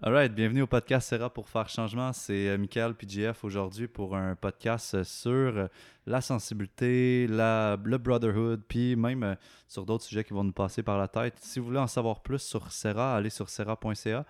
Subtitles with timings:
[0.00, 2.12] Alright, bienvenue au podcast Serra pour faire changement.
[2.12, 5.66] C'est euh, Michael PGF aujourd'hui pour un podcast euh, sur euh,
[6.06, 10.98] la sensibilité, la, le brotherhood, puis même sur d'autres sujets qui vont nous passer par
[10.98, 11.34] la tête.
[11.40, 14.24] Si vous voulez en savoir plus sur Serra, allez sur serra.ca.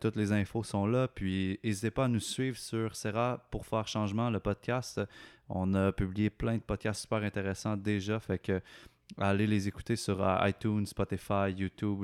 [0.00, 1.08] toutes les infos sont là.
[1.08, 4.98] Puis n'hésitez pas à nous suivre sur Serra pour faire changement, le podcast.
[5.50, 8.18] On a publié plein de podcasts super intéressants déjà.
[8.18, 8.62] Fait que
[9.18, 12.02] allez les écouter sur iTunes, Spotify, YouTube,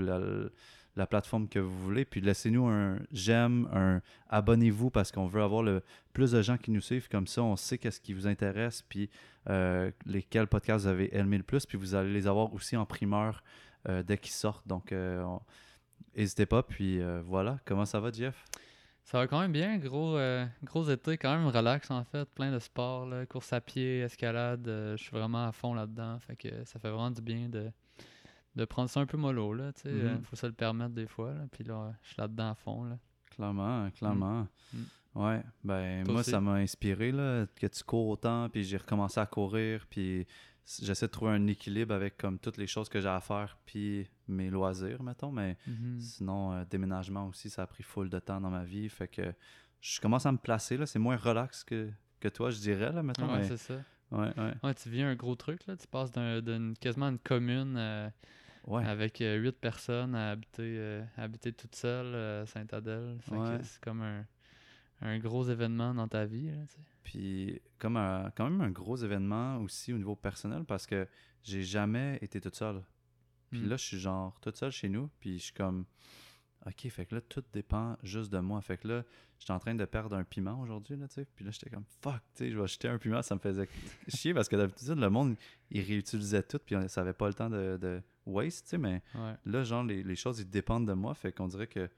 [1.07, 2.05] plateforme que vous voulez.
[2.05, 6.71] Puis laissez-nous un j'aime, un abonnez-vous parce qu'on veut avoir le plus de gens qui
[6.71, 7.09] nous suivent.
[7.09, 9.11] Comme ça, on sait qu'est-ce qui vous intéresse, puis
[9.49, 11.67] euh, lesquels podcasts vous avez aimé le plus.
[11.67, 13.43] Puis vous allez les avoir aussi en primeur
[13.89, 14.67] euh, dès qu'ils sortent.
[14.67, 15.25] Donc, euh,
[16.17, 16.63] n'hésitez pas.
[16.63, 17.59] Puis voilà.
[17.65, 18.45] Comment ça va, Jeff?
[19.05, 20.19] Ça va quand même bien, gros,
[20.63, 24.97] gros été, quand même relax en fait, plein de sport, course à pied, escalade, je
[24.99, 27.73] suis vraiment à fond là-dedans, fait que ça fait vraiment du bien de,
[28.57, 29.91] de prendre ça un peu mollo, là, tu sais.
[29.91, 30.23] Il mm-hmm.
[30.23, 31.45] faut se le permettre des fois, là.
[31.53, 32.99] Puis là, je suis là-dedans à fond, là.
[33.31, 34.49] Clairement, clairement.
[34.73, 34.79] Mm.
[34.79, 34.85] Mm.
[35.15, 39.27] Ouais, ben moi, ça m'a inspiré, là, que tu cours autant, puis j'ai recommencé à
[39.27, 40.27] courir, puis
[40.81, 44.07] j'essaie de trouver un équilibre avec comme toutes les choses que j'ai à faire, puis
[44.29, 46.01] mes loisirs, mettons, mais mm-hmm.
[46.01, 49.33] sinon, euh, déménagement aussi, ça a pris full de temps dans ma vie, fait que
[49.81, 53.03] je commence à me placer, là, c'est moins relax que, que toi, je dirais, là,
[53.03, 53.33] mettons.
[53.33, 53.75] Ouais, c'est ça.
[54.11, 54.55] Ouais, ouais.
[54.63, 57.77] ouais, tu viens un gros truc, là, tu passes d'un, quasiment une commune...
[57.77, 58.09] Euh,
[58.77, 63.19] avec euh, huit personnes à habiter, euh, habiter toute seule à Saint-Adèle.
[63.63, 64.03] C'est comme
[65.01, 66.51] un, gros événement dans ta vie.
[67.03, 67.95] Puis, comme
[68.37, 71.07] quand même un gros événement aussi au niveau personnel parce que
[71.43, 72.83] j'ai jamais été toute seule.
[73.51, 73.69] Puis hmm.
[73.69, 75.09] là, je suis genre toute seule chez nous.
[75.21, 75.87] Puis je suis comme,
[76.67, 78.61] OK, fait que là, tout dépend juste de moi.
[78.61, 79.05] Fait que là,
[79.39, 81.27] j'étais en train de perdre un piment aujourd'hui, là, tu sais.
[81.35, 83.23] Puis là, j'étais comme, fuck, tu sais, je vais acheter un piment.
[83.23, 83.69] Ça me faisait
[84.09, 85.37] chier parce que d'habitude, le monde,
[85.71, 86.59] il réutilisait tout.
[86.59, 89.03] Puis ça avait pas le temps de waste, tu sais, mais
[89.45, 91.15] là, genre, les, choses, ils dépendent de moi.
[91.15, 91.89] Fait qu'on dirait que,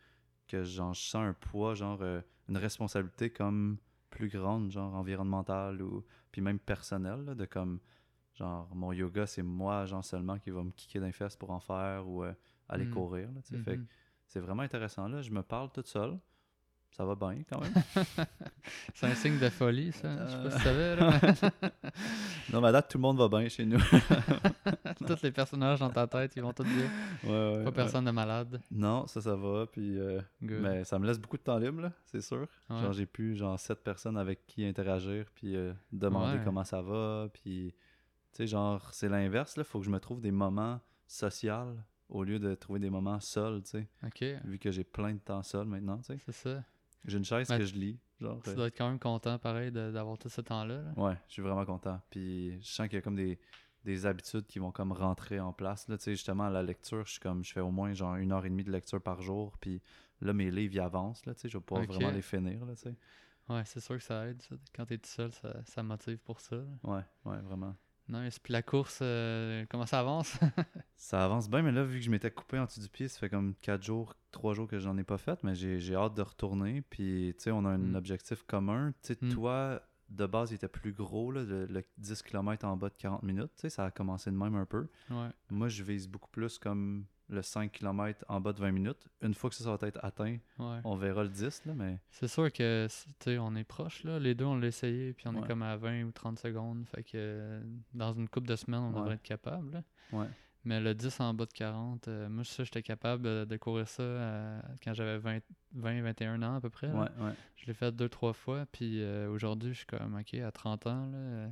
[0.48, 3.78] que genre, je sens un poids, genre, euh, une responsabilité comme
[4.11, 7.81] plus grande, genre, environnementale ou puis même personnelle, de comme,
[8.34, 11.61] genre, mon yoga, c'est moi, genre, seulement qui va me kicker d'un fesses pour en
[11.61, 12.33] faire ou euh,
[12.69, 12.90] aller mm.
[12.90, 13.63] courir, tu sais.
[13.63, 13.86] Fait mm-hmm.
[14.27, 15.23] c'est vraiment intéressant, là.
[15.23, 16.19] Je me parle toute seule
[16.96, 17.73] ça va bien quand même.
[18.95, 20.27] c'est un signe de folie, ça.
[20.27, 20.96] Je sais pas si tu savais.
[20.96, 21.20] Là.
[22.52, 23.80] non, mais à date, tout le monde va bien chez nous.
[25.06, 26.90] Tous les personnages dans ta tête, ils vont tout bien.
[27.24, 28.61] Ouais, ouais, pas personne de malade.
[28.70, 29.67] Non, ça, ça va.
[29.67, 32.46] Puis, euh, mais ça me laisse beaucoup de temps libre, là, c'est sûr.
[32.68, 37.28] Genre, j'ai plus genre sept personnes avec qui interagir, puis euh, demander comment ça va.
[37.33, 37.74] Puis,
[38.33, 39.55] tu sais, genre, c'est l'inverse.
[39.57, 41.77] Il faut que je me trouve des moments sociaux
[42.11, 43.89] au lieu de trouver des moments seuls, tu sais.
[44.05, 44.24] OK.
[44.45, 46.18] Vu que j'ai plein de temps seul maintenant, tu sais.
[46.27, 46.62] C'est ça.
[47.05, 47.98] J'ai une chaise que je lis.
[48.20, 50.92] Genre, tu dois être quand même content, pareil, d'avoir tout ce temps-là.
[50.96, 52.00] Ouais, je suis vraiment content.
[52.11, 53.38] Puis je sens qu'il y a comme des,
[53.84, 55.89] des habitudes qui vont comme rentrer en place.
[55.89, 58.16] Là, tu sais, justement, à la lecture, je suis comme, je fais au moins genre
[58.16, 59.56] une heure et demie de lecture par jour.
[59.58, 59.80] Puis
[60.20, 61.24] là, mes livres, ils avancent.
[61.24, 62.64] Là, tu sais, je vais pouvoir vraiment les finir.
[62.66, 62.94] Là, tu sais.
[63.48, 64.40] Ouais, c'est sûr que ça aide.
[64.42, 64.55] Ça.
[64.74, 66.56] Quand t'es tout seul, ça, ça motive pour ça.
[66.84, 67.74] Ouais, ouais, vraiment.
[68.10, 70.36] Non, et puis la course, euh, comment ça avance?
[70.96, 73.20] ça avance bien, mais là, vu que je m'étais coupé en dessous du pied, ça
[73.20, 76.22] fait comme 4 jours, 3 jours que j'en ai pas fait, mais j'ai hâte de
[76.22, 76.82] retourner.
[76.90, 77.94] Puis, tu sais, on a un mm.
[77.94, 78.92] objectif commun.
[79.02, 79.32] Tu sais, mm.
[79.32, 83.22] toi, de base, il était plus gros, là, le, 10 km en bas de 40
[83.22, 83.52] minutes.
[83.54, 84.88] Tu sais, ça a commencé de même un peu.
[85.50, 89.08] Moi, je vise beaucoup plus comme le 5 km en bas de 20 minutes.
[89.23, 91.63] Une fois que ça, va être atteint, on verra le 10.
[91.67, 91.98] Là, mais...
[92.11, 92.89] C'est sûr que
[93.39, 94.05] on est proche.
[94.05, 94.18] Là.
[94.18, 96.85] Les deux, on l'a essayé, puis on est comme à 20 ou 30 secondes.
[96.86, 97.61] Fait que
[97.95, 99.83] dans une couple de semaines, on devrait être capable.
[100.64, 104.02] Mais le 10 en bas de 40, euh, moi, ça, j'étais capable de courir ça
[104.02, 105.40] euh, quand j'avais 20,
[105.73, 106.90] 21 ans à peu près.
[107.57, 108.67] Je l'ai fait deux, trois fois.
[108.70, 111.48] Puis euh, aujourd'hui, je suis comme, OK, à 30 ans, là,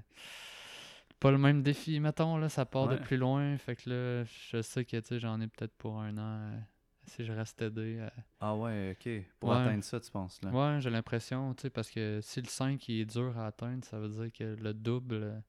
[1.20, 3.56] pas le même défi, mettons, là, ça part de plus loin.
[3.58, 6.58] Fait que là, je sais que j'en ai peut-être pour un an euh,
[7.06, 7.98] si je reste aidé.
[8.00, 8.08] Euh.
[8.40, 9.24] Ah ouais, ok.
[9.40, 10.50] Pour atteindre ça, tu penses là?
[10.50, 13.98] Ouais, j'ai l'impression, tu sais, parce que si le 5 est dur à atteindre, ça
[13.98, 15.42] veut dire que le double.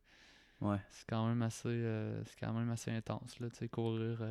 [0.62, 0.78] Ouais.
[0.90, 4.22] C'est quand même assez euh, c'est quand même assez intense là, tu sais courir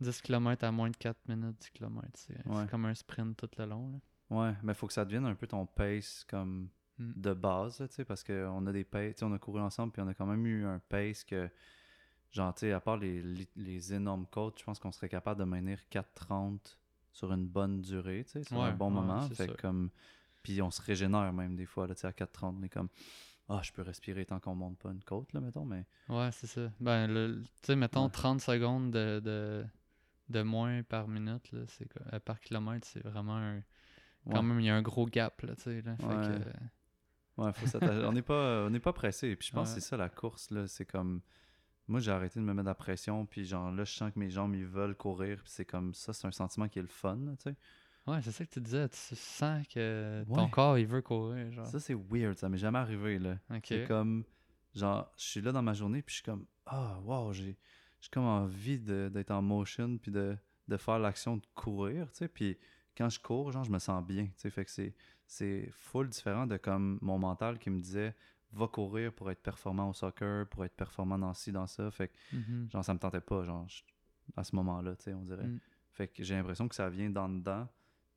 [0.00, 3.66] 10 km à moins de 4 minutes 10 km, c'est comme un sprint tout le
[3.66, 3.98] long là.
[4.30, 7.12] Ouais, mais faut que ça devienne un peu ton pace comme Mm.
[7.14, 10.08] de base, tu sais, parce qu'on a des paces, on a couru ensemble, puis on
[10.08, 11.48] a quand même eu un pace que,
[12.32, 13.22] genre, tu sais, à part les,
[13.54, 16.58] les, énormes côtes, je pense qu'on serait capable de maintenir 4,30
[17.12, 19.20] sur une bonne durée, tu sais, sur un bon moment.
[19.30, 19.90] Fait comme,
[20.42, 22.88] puis on se régénère même des fois, là, tu sais, à 4,30, on est comme,
[23.48, 25.86] ah, je peux respirer tant qu'on monte pas une côte, là, mettons, mais...
[26.08, 26.68] Ouais, c'est ça.
[26.80, 29.64] Ben, tu sais, mettons 30 secondes de,
[30.28, 33.62] de, moins par minute, là, c'est euh, par kilomètre, c'est vraiment un...
[34.30, 35.96] Quand même, il y a un gros gap, là, tu sais, là.
[35.96, 36.42] Fait que,
[37.38, 39.34] Ouais, faut on n'est pas, on n'est pas pressé.
[39.36, 40.66] Puis je pense que c'est ça la course là.
[40.66, 41.22] C'est comme,
[41.86, 43.24] moi j'ai arrêté de me mettre de la pression.
[43.26, 45.38] Puis genre là, je sens que mes jambes ils veulent courir.
[45.42, 47.56] Puis c'est comme ça, c'est un sentiment qui est le fun, tu sais.
[48.08, 48.88] Ouais, c'est ça que tu disais.
[48.88, 51.52] Tu sens que ton corps, il veut courir.
[51.52, 51.66] Genre.
[51.66, 52.38] Ça, c'est weird.
[52.38, 53.18] Ça m'est jamais arrivé.
[53.18, 53.38] là.
[53.62, 54.24] C'est comme.
[54.74, 56.46] Genre, je suis là dans ma journée, puis je suis comme.
[56.66, 57.56] Ah, wow, j'ai
[58.10, 60.36] comme envie d'être en motion, puis de,
[60.68, 62.28] de faire l'action de courir, tu sais.
[62.28, 62.56] Puis
[62.96, 64.50] quand je cours, genre, je me sens bien, tu sais.
[64.50, 64.94] Fait que c'est
[65.28, 68.16] c'est full différent de comme mon mental qui me disait
[68.52, 71.90] va courir pour être performant au soccer, pour être performant dans ci, dans ça.
[71.90, 72.70] Fait que, mm-hmm.
[72.72, 73.66] genre, ça me tentait pas, genre,
[74.36, 75.46] à ce moment-là, tu sais, on dirait.
[75.46, 75.60] Mm.
[75.92, 77.68] Fait que j'ai l'impression que ça vient d'en dedans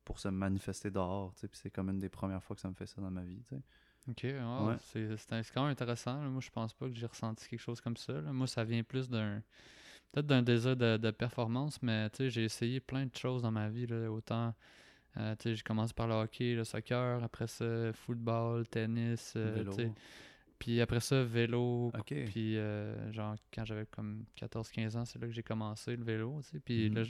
[0.04, 1.48] pour se manifester dehors, tu sais.
[1.48, 3.42] Puis c'est comme une des premières fois que ça me fait ça dans ma vie,
[3.46, 3.62] tu sais.
[4.08, 4.76] Ok, ouais.
[4.80, 6.18] c'est quand même intéressant.
[6.22, 8.14] Moi, je pense pas que j'ai ressenti quelque chose comme ça.
[8.20, 9.42] Moi, ça vient plus d'un.
[10.10, 13.52] Peut-être d'un désir de, de, performance, mais tu sais, j'ai essayé plein de choses dans
[13.52, 13.86] ma vie.
[13.86, 14.54] Là, autant
[15.18, 19.34] euh, j'ai commencé par le hockey, le soccer, après ça, football, tennis.
[19.36, 19.64] Euh,
[20.58, 21.92] puis après ça, vélo.
[22.06, 26.40] Puis euh, genre, quand j'avais comme 14-15 ans, c'est là que j'ai commencé le vélo.
[26.64, 27.06] Puis là, mhm.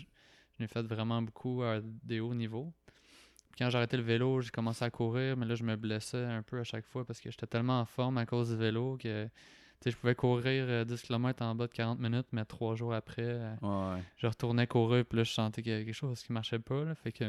[0.58, 2.72] je, fait vraiment beaucoup à des hauts niveaux.
[3.58, 6.42] quand j'ai arrêté le vélo, j'ai commencé à courir, mais là, je me blessais un
[6.42, 9.28] peu à chaque fois parce que j'étais tellement en forme à cause du vélo que
[9.84, 13.56] je pouvais courir 10 km en bas de 40 minutes, mais trois jours après,
[14.16, 16.84] je retournais courir, puis là, je sentais qu'il y avait quelque chose qui marchait pas.
[16.84, 17.24] Là, fait que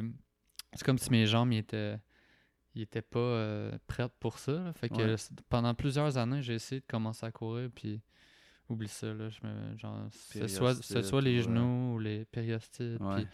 [0.75, 1.97] c'est comme si mes jambes étaient,
[2.75, 4.73] étaient pas euh, prêtes pour ça.
[4.73, 5.15] Fait que
[5.49, 8.01] pendant plusieurs années, j'ai essayé de commencer à courir, puis
[8.69, 9.13] oublie ça.
[9.13, 12.97] Là, je me, genre, ce soit, soit les genoux ou les périostites.
[12.97, 13.27] puis,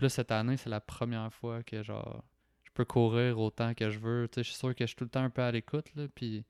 [0.00, 2.24] là, cette année, c'est la première fois que genre
[2.64, 4.28] je peux courir autant que je veux.
[4.36, 5.86] Je suis sûr que je suis tout le temps un peu à l'écoute.
[6.14, 6.44] Puis,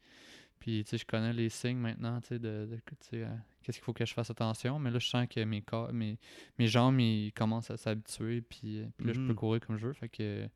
[0.60, 2.78] puis je connais les signes maintenant de, de,
[3.14, 3.26] euh,
[3.62, 4.78] qu'est-ce qu'il faut que je fasse attention.
[4.78, 6.18] Mais là, je sens que mes, corps, mes,
[6.58, 8.42] mes jambes ils commencent à s'habituer.
[8.42, 9.34] Puis, puis là, je peux mm-hmm.
[9.34, 9.92] courir comme je veux.
[9.94, 10.46] Fait que,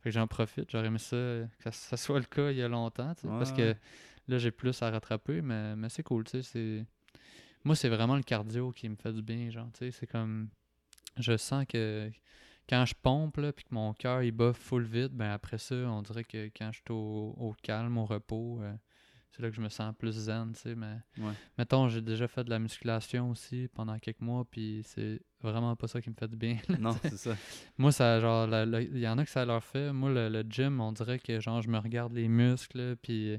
[0.00, 0.70] fait que j'en profite.
[0.70, 1.16] J'aurais aimé ça
[1.58, 3.12] que ça soit le cas il y a longtemps.
[3.22, 3.74] Parce que
[4.28, 5.42] là, j'ai plus à rattraper.
[5.42, 6.24] Mais, mais c'est cool.
[6.28, 6.86] C'est...
[7.64, 9.50] Moi, c'est vraiment le cardio qui me fait du bien.
[9.50, 10.48] Genre, c'est comme.
[11.18, 12.12] Je sens que
[12.68, 15.74] quand je pompe, là, puis que mon cœur il bat full vide, ben après ça,
[15.74, 18.72] on dirait que quand je suis au, calme, au repos, euh,
[19.30, 20.74] c'est là que je me sens plus zen, tu sais.
[20.74, 20.96] Mais
[21.56, 25.86] mettons, j'ai déjà fait de la musculation aussi pendant quelques mois, puis c'est vraiment pas
[25.86, 26.56] ça qui me fait du bien.
[26.78, 27.36] non, c'est ça.
[27.78, 28.48] Moi, ça, genre,
[28.80, 29.92] il y en a que ça leur fait.
[29.92, 33.38] Moi, le, gym, on dirait que, genre, je me regarde les muscles, puis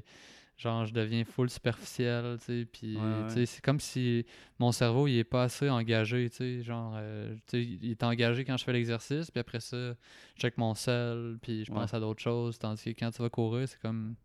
[0.60, 2.98] genre je deviens full superficiel tu sais puis
[3.46, 4.26] c'est comme si
[4.58, 8.58] mon cerveau il est pas assez engagé tu sais genre euh, il est engagé quand
[8.58, 9.94] je fais l'exercice puis après ça
[10.34, 13.30] je check mon sel puis je pense à d'autres choses tandis que quand tu vas
[13.30, 14.16] courir c'est comme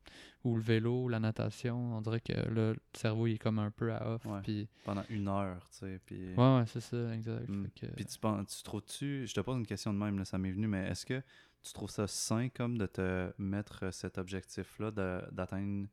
[0.43, 3.71] ou le vélo ou la natation on dirait que le cerveau il est comme un
[3.71, 7.47] peu à off puis pendant une heure tu sais puis ouais, ouais c'est ça exact
[7.47, 7.67] hmm.
[7.95, 10.51] puis tu penses tu trouves-tu je te pose une question de même là, ça m'est
[10.51, 11.21] venu mais est-ce que
[11.63, 14.91] tu trouves ça sain comme de te mettre cet objectif là
[15.31, 15.87] d'atteindre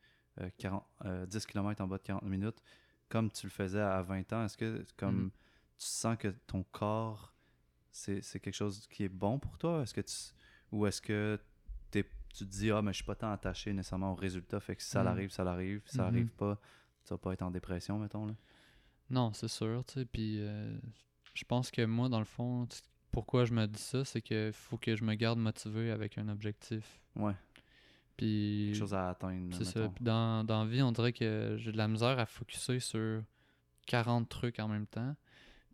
[0.58, 2.62] 40, euh, 10 euh, km en bas de 40 minutes,
[3.08, 5.30] comme tu le faisais à 20 ans, est-ce que comme mm.
[5.78, 7.34] tu sens que ton corps,
[7.90, 9.82] c'est quelque chose qui est bon pour toi?
[9.82, 10.14] Est-ce que tu,
[10.70, 11.38] ou est-ce que
[11.90, 12.02] tu
[12.32, 14.88] te dis, ah, mais je suis pas tant attaché nécessairement au résultat, fait que si
[14.88, 15.06] ça mm.
[15.06, 16.54] arrive, ça l'arrive, si ça arrive mm-hmm.
[16.54, 16.58] pas,
[17.04, 18.34] tu vas pas être en dépression, mettons, là?
[19.10, 20.74] Non, c'est sûr, tu sais, puis euh,
[21.34, 22.66] je pense que moi, dans le fond,
[23.10, 26.28] pourquoi je me dis ça, c'est qu'il faut que je me garde motivé avec un
[26.28, 27.00] objectif.
[27.14, 27.34] Ouais.
[28.22, 29.52] Puis, Quelque chose à atteindre.
[29.56, 29.88] C'est ça.
[29.88, 33.20] Puis dans, dans la vie, on dirait que j'ai de la misère à focuser sur
[33.86, 35.16] 40 trucs en même temps.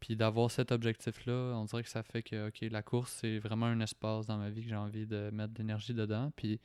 [0.01, 3.67] Puis d'avoir cet objectif-là, on dirait que ça fait que ok la course, c'est vraiment
[3.67, 6.33] un espace dans ma vie que j'ai envie de mettre de l'énergie dedans.
[6.37, 6.59] Puis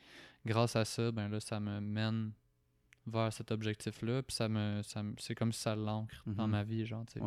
[0.45, 2.31] grâce à ça, ben là, ça me mène
[3.05, 4.23] vers cet objectif-là.
[4.23, 6.51] Puis ça me, ça c'est comme si ça l'ancre dans mhm.
[6.51, 7.25] ma vie, genre, tu sais.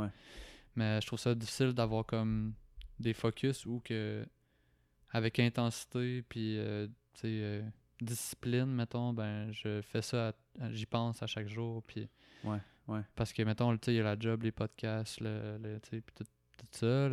[0.76, 2.54] Mais je trouve ça difficile d'avoir comme
[3.00, 4.26] des focus où que
[5.10, 7.28] avec intensité, puis euh, tu sais.
[7.42, 7.62] Euh,
[8.00, 10.32] discipline, mettons, ben je fais ça,
[10.70, 11.82] j'y pense à chaque jour.
[11.84, 12.08] Puis,
[12.44, 13.00] ouais, ouais.
[13.14, 17.08] Parce que, mettons, il y a la job, les podcasts, le, le tout, tout, ça.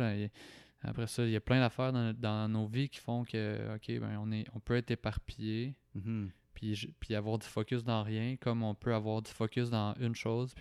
[0.82, 4.18] après ça, il y a plein d'affaires dans, nos vies qui font que, OK, ben
[4.18, 6.28] on, est, on peut être éparpillé, mm-hmm.
[6.54, 10.14] puis, puis avoir du focus dans rien, comme on peut avoir du focus dans une
[10.14, 10.54] chose,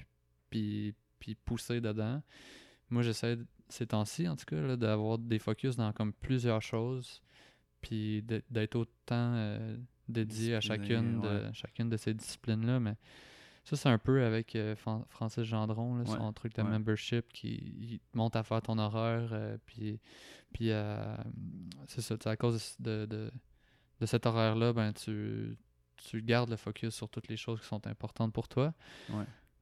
[0.50, 2.22] puis, puis, pousser dedans.
[2.90, 3.38] Moi, j'essaie,
[3.70, 7.22] ces temps-ci, en tout cas, d'avoir des focus dans comme plusieurs choses,
[7.82, 9.34] puis d'être autant.
[9.36, 9.78] Euh,
[10.08, 12.80] dédié à chacune, de, chacune de ces disciplines-là.
[12.80, 12.96] Mais
[13.64, 18.44] ça, c'est un peu avec euh, Francis Gendron, son truc de membership qui monte à
[18.44, 19.30] faire ton horaire.
[19.32, 20.00] Euh, puis,
[20.52, 21.16] puis euh,
[21.88, 23.32] c'est ça, à cause de, de,
[24.02, 25.56] de cet horaire-là, ben, tu,
[25.96, 28.74] tu gardes le focus sur toutes les choses qui sont importantes pour toi.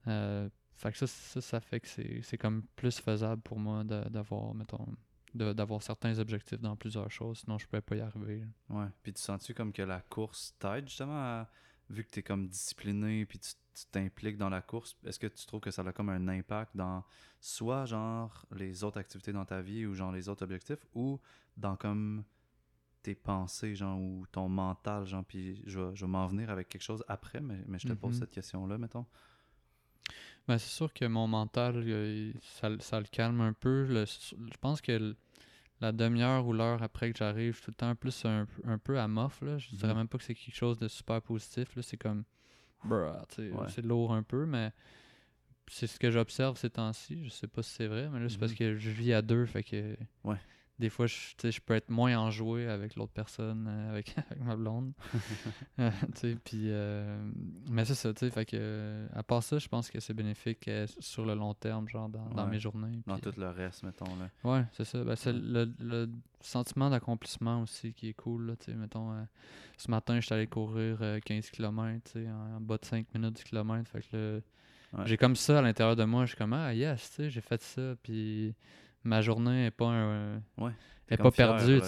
[0.04, 4.84] fait que ça, ça, ça fait que c'est comme plus faisable pour moi d'avoir, mettons,
[5.34, 8.44] d'avoir certains objectifs dans plusieurs choses, sinon je ne pourrais pas y arriver.
[8.68, 8.86] Ouais.
[9.02, 11.46] Puis tu sens-tu comme que la course t'aide justement
[11.90, 13.52] vu que tu es comme discipliné puis tu
[13.90, 17.04] t'impliques dans la course, est-ce que tu trouves que ça a comme un impact dans
[17.40, 21.20] soit genre les autres activités dans ta vie ou genre les autres objectifs ou
[21.56, 22.24] dans comme
[23.02, 27.04] tes pensées, genre, ou ton mental, genre, puis je vais, m'en venir avec quelque chose
[27.08, 28.18] après, mais, mais je te pose mm-hmm.
[28.20, 29.06] cette question-là, mettons.
[30.48, 31.84] Ben, c'est sûr que mon mental,
[32.42, 33.86] ça, ça, le calme un peu.
[33.86, 35.14] je pense que
[35.80, 38.78] la demi-heure ou l'heure après que j'arrive, je suis tout le temps plus un, un
[38.78, 39.40] peu à mof.
[39.42, 39.58] Là.
[39.58, 39.96] Je dirais mm-hmm.
[39.96, 41.68] même pas que c'est quelque chose de super positif.
[41.80, 42.24] C'est comme,
[43.68, 44.72] c'est lourd un peu, mais
[45.68, 47.24] c'est ce que j'observe ces temps-ci.
[47.24, 48.58] Je sais pas si c'est vrai, mais là, c'est parce mm-hmm.
[48.58, 49.46] que je vis à deux.
[49.46, 50.38] Fait que ouais
[50.82, 54.92] des fois, je, je peux être moins enjoué avec l'autre personne, euh, avec, ma blonde.
[55.78, 55.90] Euh,
[56.44, 57.30] puis, euh,
[57.70, 60.70] mais c'est ça, tu sais, fait que, à part ça, je pense que c'est bénéfique
[61.00, 63.00] sur le long terme, genre dans, mes journées.
[63.06, 64.14] Dans tout le reste, mettons.
[64.16, 64.28] Là.
[64.44, 65.02] Ouais, c'est ça.
[65.02, 66.08] Ben, c'est le,
[66.40, 69.12] sentiment d'accomplissement aussi qui est cool, là, tu sais, mettons,
[69.76, 73.36] ce matin, je suis allé courir 15 km, tu sais, en, bas de 5 minutes
[73.36, 74.42] du kilomètre, fait que
[75.06, 77.40] J'ai comme ça à l'intérieur de moi, je suis comme ah yes, tu sais, j'ai
[77.40, 78.54] fait ça, puis
[79.04, 80.42] ma journée n'est pas un,
[81.08, 81.80] est pas perdue.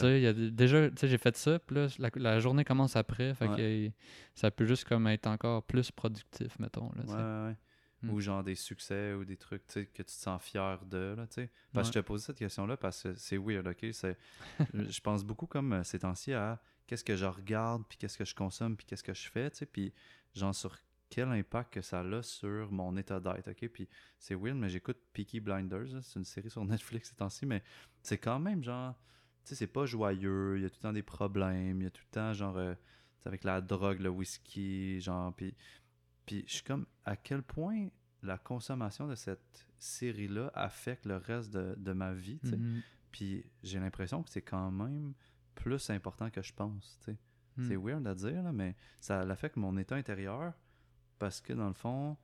[0.50, 3.34] déjà, j'ai fait ça, puis là, la, journée commence après.
[3.34, 3.90] Fait que
[4.34, 6.90] ça peut juste comme être encore plus productif, mettons.
[6.96, 7.56] Là, ouais, ouais.
[8.02, 8.10] Hmm.
[8.10, 11.14] Ou genre des succès ou des trucs que tu te sens fier de.
[11.16, 11.50] Là, sais.
[11.72, 13.82] parce que je te pose cette question-là parce que c'est weird, ok?
[14.74, 18.24] je pense beaucoup comme euh, ces temps-ci à qu'est-ce que je regarde, puis qu'est-ce que
[18.24, 19.92] je consomme, puis qu'est-ce que je fais, tu sais, puis
[20.34, 20.76] genre sur
[21.14, 23.68] quel impact que ça a sur mon état d'être, ok?
[23.68, 27.62] Puis c'est weird, mais j'écoute Peaky Blinders, c'est une série sur Netflix ces temps-ci, mais
[28.02, 28.96] c'est quand même genre,
[29.44, 31.86] tu sais, c'est pas joyeux, il y a tout le temps des problèmes, il y
[31.86, 32.74] a tout le temps genre, euh,
[33.26, 35.54] avec la drogue, le whisky, genre, puis,
[36.26, 37.90] puis je suis comme, à quel point
[38.24, 42.56] la consommation de cette série-là affecte le reste de, ma vie, tu sais?
[42.56, 42.82] Mm-hmm.
[43.12, 45.14] Puis j'ai l'impression que c'est quand même
[45.54, 47.18] plus important que je pense, tu sais?
[47.68, 47.86] C'est mm.
[47.86, 50.54] weird à dire, là, mais ça affecte mon état intérieur
[51.18, 52.16] parce que dans le fond,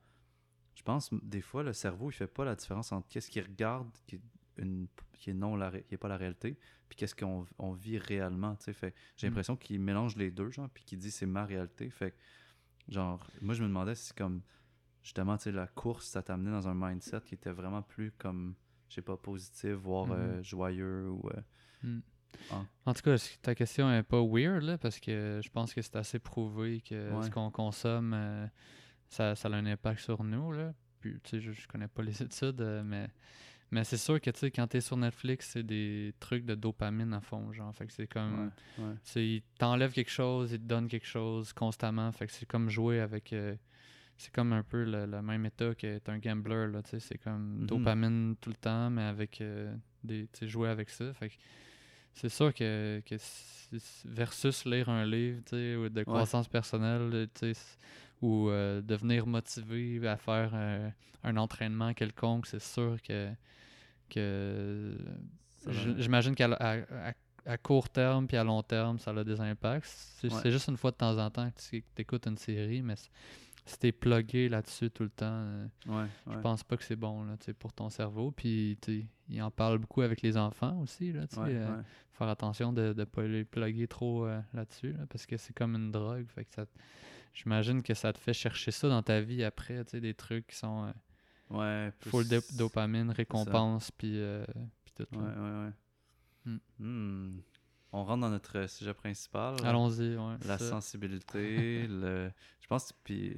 [0.75, 3.89] je pense des fois le cerveau il fait pas la différence entre qu'est-ce qu'il regarde
[4.07, 4.21] qui est,
[4.57, 6.57] une, qui est non la, qui est pas la réalité
[6.89, 9.29] puis qu'est-ce qu'on on vit réellement tu sais fait j'ai mm.
[9.29, 12.15] l'impression qu'il mélange les deux genre puis qu'il dit c'est ma réalité fait
[12.89, 14.41] genre moi je me demandais si comme
[15.03, 18.55] justement tu sais la course ça t'amenait dans un mindset qui était vraiment plus comme
[18.89, 20.13] je sais pas positif voire mm-hmm.
[20.13, 21.41] euh, joyeux ou euh,
[21.83, 21.99] mm.
[22.85, 25.95] En tout cas, ta question est pas weird là, parce que je pense que c'est
[25.95, 28.47] assez prouvé que ce qu'on consomme, euh,
[29.09, 30.51] ça, ça, a un impact sur nous.
[30.51, 30.73] Là.
[30.99, 33.07] Puis, tu sais, je, je connais pas les études, euh, mais,
[33.69, 37.13] mais c'est sûr que, tu sais, quand t'es sur Netflix, c'est des trucs de dopamine
[37.13, 37.73] à fond, genre.
[37.75, 38.51] Fait que c'est comme...
[38.77, 42.11] Ouais, Ils t'enlèvent quelque chose, ils te donnent quelque chose constamment.
[42.11, 43.31] Fait que c'est comme jouer avec...
[43.33, 43.55] Euh,
[44.17, 46.99] c'est comme un peu le, même état qu'être un gambler, là, tu sais.
[46.99, 47.65] C'est comme mm-hmm.
[47.65, 49.43] dopamine tout le temps, mais avec
[50.03, 50.27] des...
[50.27, 51.13] Tu sais, jouer avec ça.
[51.13, 51.35] Fait que
[52.13, 53.15] c'est sûr que, que
[54.05, 55.41] versus lire un livre
[55.89, 57.27] de croissance personnelle,
[58.21, 60.53] ou euh, devenir motivé à faire
[61.23, 63.29] un entraînement quelconque, c'est sûr que,
[64.09, 64.95] que
[65.97, 66.49] j'imagine qu'à
[67.45, 69.85] à, court terme puis à long terme, ça a des impacts.
[69.85, 72.95] C'est juste une fois de temps en temps que tu écoutes une série, mais
[73.65, 75.45] si t'es plugué là-dessus tout le temps,
[75.87, 78.31] euh, je pense pas que c'est bon là, pour ton cerveau.
[78.31, 78.77] Puis
[79.29, 81.11] il en parle beaucoup avec les enfants aussi.
[81.11, 81.81] Là, euh,
[82.13, 85.91] faire attention de ne pas les plugger trop euh, là-dessus, parce que c'est comme une
[85.91, 86.25] drogue.
[86.27, 86.65] Fait que ça,
[87.33, 90.91] j'imagine que ça te fait chercher ça dans ta vie après, des trucs qui sont
[91.51, 94.19] ouais, full dopamine, récompense, puis,
[94.95, 95.07] tout.
[95.13, 95.71] Ouais, ouais, ouais.
[96.45, 96.57] Hmm.
[96.79, 97.41] Hmm.
[97.93, 99.55] On rentre dans notre sujet principal.
[99.65, 100.35] Allons-y, ouais.
[100.45, 102.31] La sensibilité, le...
[102.61, 103.35] je pense, puis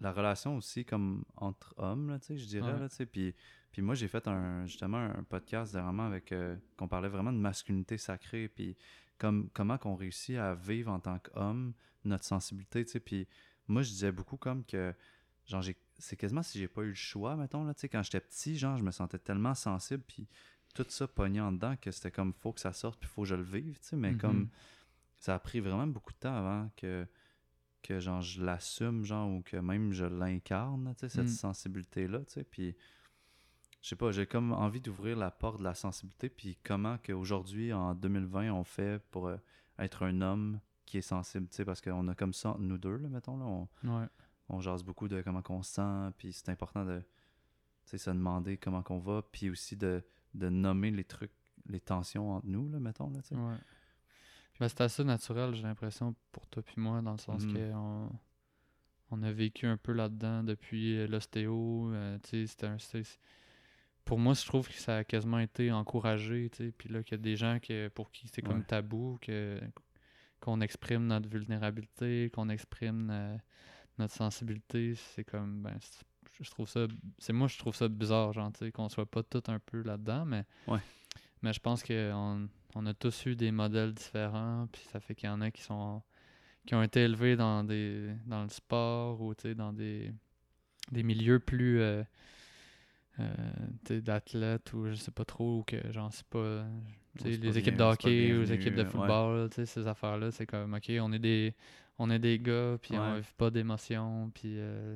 [0.00, 3.34] la relation aussi comme entre hommes, là, je dirais, là, puis,
[3.72, 7.38] puis moi, j'ai fait un, justement un podcast vraiment avec, euh, qu'on parlait vraiment de
[7.38, 8.76] masculinité sacrée, puis
[9.18, 11.74] comme, comment qu'on réussit à vivre en tant qu'homme
[12.04, 13.26] notre sensibilité, tu sais, puis
[13.66, 14.94] moi, je disais beaucoup comme que,
[15.46, 15.64] genre,
[15.98, 18.56] c'est quasiment si j'ai pas eu le choix, mettons, là, tu sais, quand j'étais petit,
[18.56, 20.28] genre, je me sentais tellement sensible, puis
[20.84, 23.34] tout ça pognant dedans que c'était comme faut que ça sorte puis faut que je
[23.34, 25.18] le vive, tu sais, mais comme mm-hmm.
[25.18, 27.06] ça a pris vraiment beaucoup de temps avant que
[27.82, 31.28] que genre je l'assume genre ou que même je l'incarne, tu sais, cette mm.
[31.28, 32.76] sensibilité là, tu sais, puis
[33.80, 37.72] je sais pas, j'ai comme envie d'ouvrir la porte de la sensibilité puis comment qu'aujourd'hui
[37.72, 39.36] en 2020 on fait pour euh,
[39.78, 42.96] être un homme qui est sensible, tu sais, parce qu'on a comme ça nous deux
[42.96, 44.08] là, mettons là, on,
[44.48, 47.02] on jase beaucoup de comment qu'on se sent, puis c'est important de
[47.84, 50.02] se demander comment qu'on va, puis aussi de
[50.34, 51.32] de nommer les trucs,
[51.68, 53.10] les tensions entre nous, là, mettons.
[53.10, 53.56] Là, ouais.
[54.60, 57.54] Ben, c'est assez naturel, j'ai l'impression, pour toi puis moi, dans le sens mm.
[57.54, 58.10] qu'on
[59.10, 61.92] on a vécu un peu là-dedans depuis euh, l'ostéo.
[61.92, 62.18] Euh,
[64.04, 66.50] pour moi, je trouve que ça a quasiment été encouragé.
[66.76, 69.60] Puis là, qu'il y a des gens qui, pour qui c'est comme tabou, que
[70.40, 73.36] qu'on exprime notre vulnérabilité, qu'on exprime euh,
[73.98, 74.94] notre sensibilité.
[74.94, 75.76] C'est comme, ben,
[76.40, 76.86] je trouve ça
[77.18, 80.44] c'est moi je trouve ça bizarre genre qu'on soit pas tout un peu là-dedans mais
[80.66, 80.80] ouais.
[81.42, 85.14] mais je pense que on, on a tous eu des modèles différents, puis ça fait
[85.14, 86.02] qu'il y en a qui sont
[86.66, 90.12] qui ont été élevés dans des dans le sport ou dans des,
[90.92, 92.02] des milieux plus euh,
[93.20, 96.64] euh, d'athlètes ou je sais pas trop ou que j'en sais pas
[97.24, 100.92] les équipes de hockey ou les équipes de football ces affaires là c'est comme ok
[101.00, 101.54] on est des
[101.98, 104.94] on est des gars puis on vit pas d'émotions puis euh,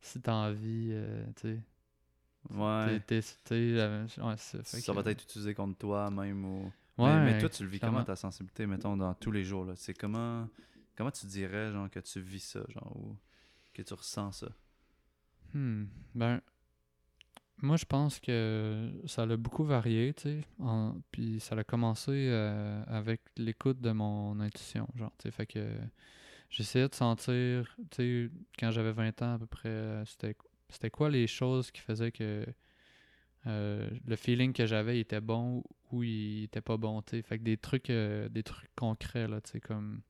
[0.00, 0.94] si t'as envie
[1.36, 1.60] tu sais
[2.48, 3.00] Ouais.
[3.08, 6.72] ça, va être utilisé contre toi même ou.
[6.98, 9.74] mais, toi, tu le vis comment ta sensibilité, mettons, dans tous les jours là?
[9.76, 10.48] C'est comment
[10.96, 13.16] comment tu dirais genre que tu vis ça, genre ou
[13.74, 14.48] que tu ressens ça?
[15.52, 15.84] Hmm.
[16.14, 16.40] Ben
[17.62, 20.40] moi je pense que ça a beaucoup varié, tu sais.
[21.10, 25.30] Puis ça a commencé euh, avec l'écoute de mon intuition, genre, tu sais.
[25.30, 25.76] Fait que
[26.50, 30.36] j'essayais de sentir, tu sais, quand j'avais 20 ans à peu près, c'était
[30.70, 32.46] c'était quoi les choses qui faisaient que
[33.46, 37.42] euh, le feeling que j'avais était bon ou il était pas bon, tu Fait que
[37.42, 40.02] des trucs, euh, des trucs concrets, là, tu sais, comme,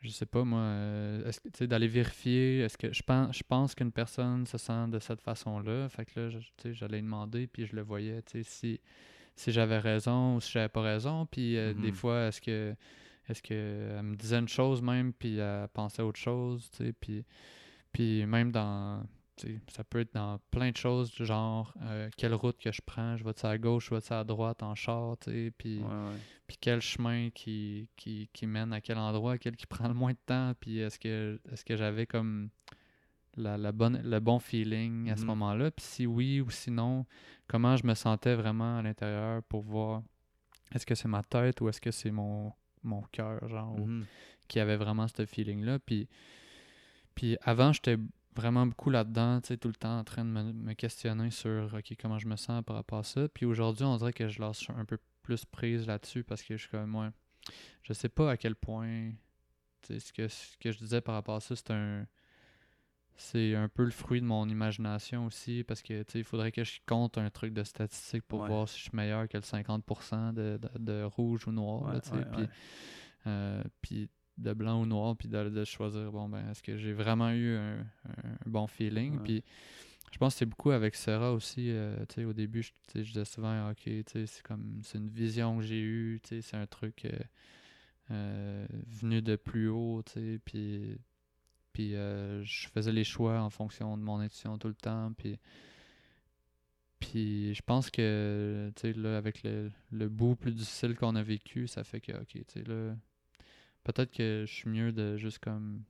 [0.00, 3.74] je sais pas, moi, euh, est-ce que, d'aller vérifier, est-ce que, je pense, je pense
[3.74, 7.66] qu'une personne se sent de cette façon-là, fait que là, tu sais, j'allais demander, puis
[7.66, 8.80] je le voyais, tu sais, si,
[9.34, 11.92] si j'avais raison ou si j'avais pas raison, puis des mm-hmm.
[11.92, 12.74] fois, est-ce que,
[13.30, 17.24] est-ce qu'elle me disait une chose même, puis elle pensait autre chose, tu sais, puis,
[17.92, 19.04] puis même dans
[19.68, 23.24] ça peut être dans plein de choses, genre euh, quelle route que je prends, je
[23.24, 28.28] vais-tu à gauche, je vais-tu à droite en char, puis, puis quel chemin qui, qui,
[28.32, 31.40] qui, mène à quel endroit, quel qui prend le moins de temps, puis est-ce que
[31.50, 32.50] est-ce que j'avais comme
[33.36, 35.26] la, la, bonne, le bon feeling à ce mm-hmm.
[35.26, 37.06] moment-là, puis si oui ou sinon,
[37.46, 40.02] comment je me sentais vraiment à l'intérieur pour voir
[40.74, 44.04] est-ce que c'est ma tête ou est-ce que c'est mon, mon cœur, genre, mm-hmm.
[44.48, 46.08] qui avait vraiment ce feeling-là, puis
[47.14, 47.98] puis avant, j'étais
[48.34, 51.94] vraiment beaucoup là-dedans, tu sais, tout le temps en train de me, questionner sur OK,
[52.00, 53.28] comment je me sens par rapport à ça.
[53.28, 56.62] Puis aujourd'hui, on dirait que je lâche un peu plus prise là-dessus parce que je
[56.62, 57.12] suis comme moi.
[57.82, 59.10] Je sais pas à quel point
[59.82, 62.06] tu sais, ce que, ce que je disais par rapport à ça, c'est un.
[63.22, 66.80] C'est un peu le fruit de mon imagination aussi, parce que il faudrait que je
[66.86, 70.58] compte un truc de statistique pour voir si je suis meilleur que le 50% de,
[70.78, 72.00] de, rouge ou noir.
[72.32, 72.48] puis,
[73.26, 77.30] euh, puis de blanc ou noir, puis de, choisir, bon, ben, est-ce que j'ai vraiment
[77.30, 77.84] eu un,
[78.46, 79.20] bon feeling?
[79.22, 79.44] Puis
[80.10, 81.70] je pense que c'est beaucoup avec Sarah aussi.
[81.70, 85.58] Euh, tu sais, au début, je, je disais souvent, OK, c'est comme, c'est une vision
[85.58, 87.18] que j'ai eue, c'est un truc euh,
[88.12, 90.96] euh, venu de plus haut, tu sais, puis,
[91.72, 95.38] puis je faisais les choix en fonction de mon intuition tout le temps, puis.
[96.98, 101.22] Puis je pense que, tu sais, là, avec le, le bout plus difficile qu'on a
[101.22, 102.94] vécu, ça fait que, OK, tu sais, là,
[103.84, 105.82] peut-être que je suis mieux de juste comme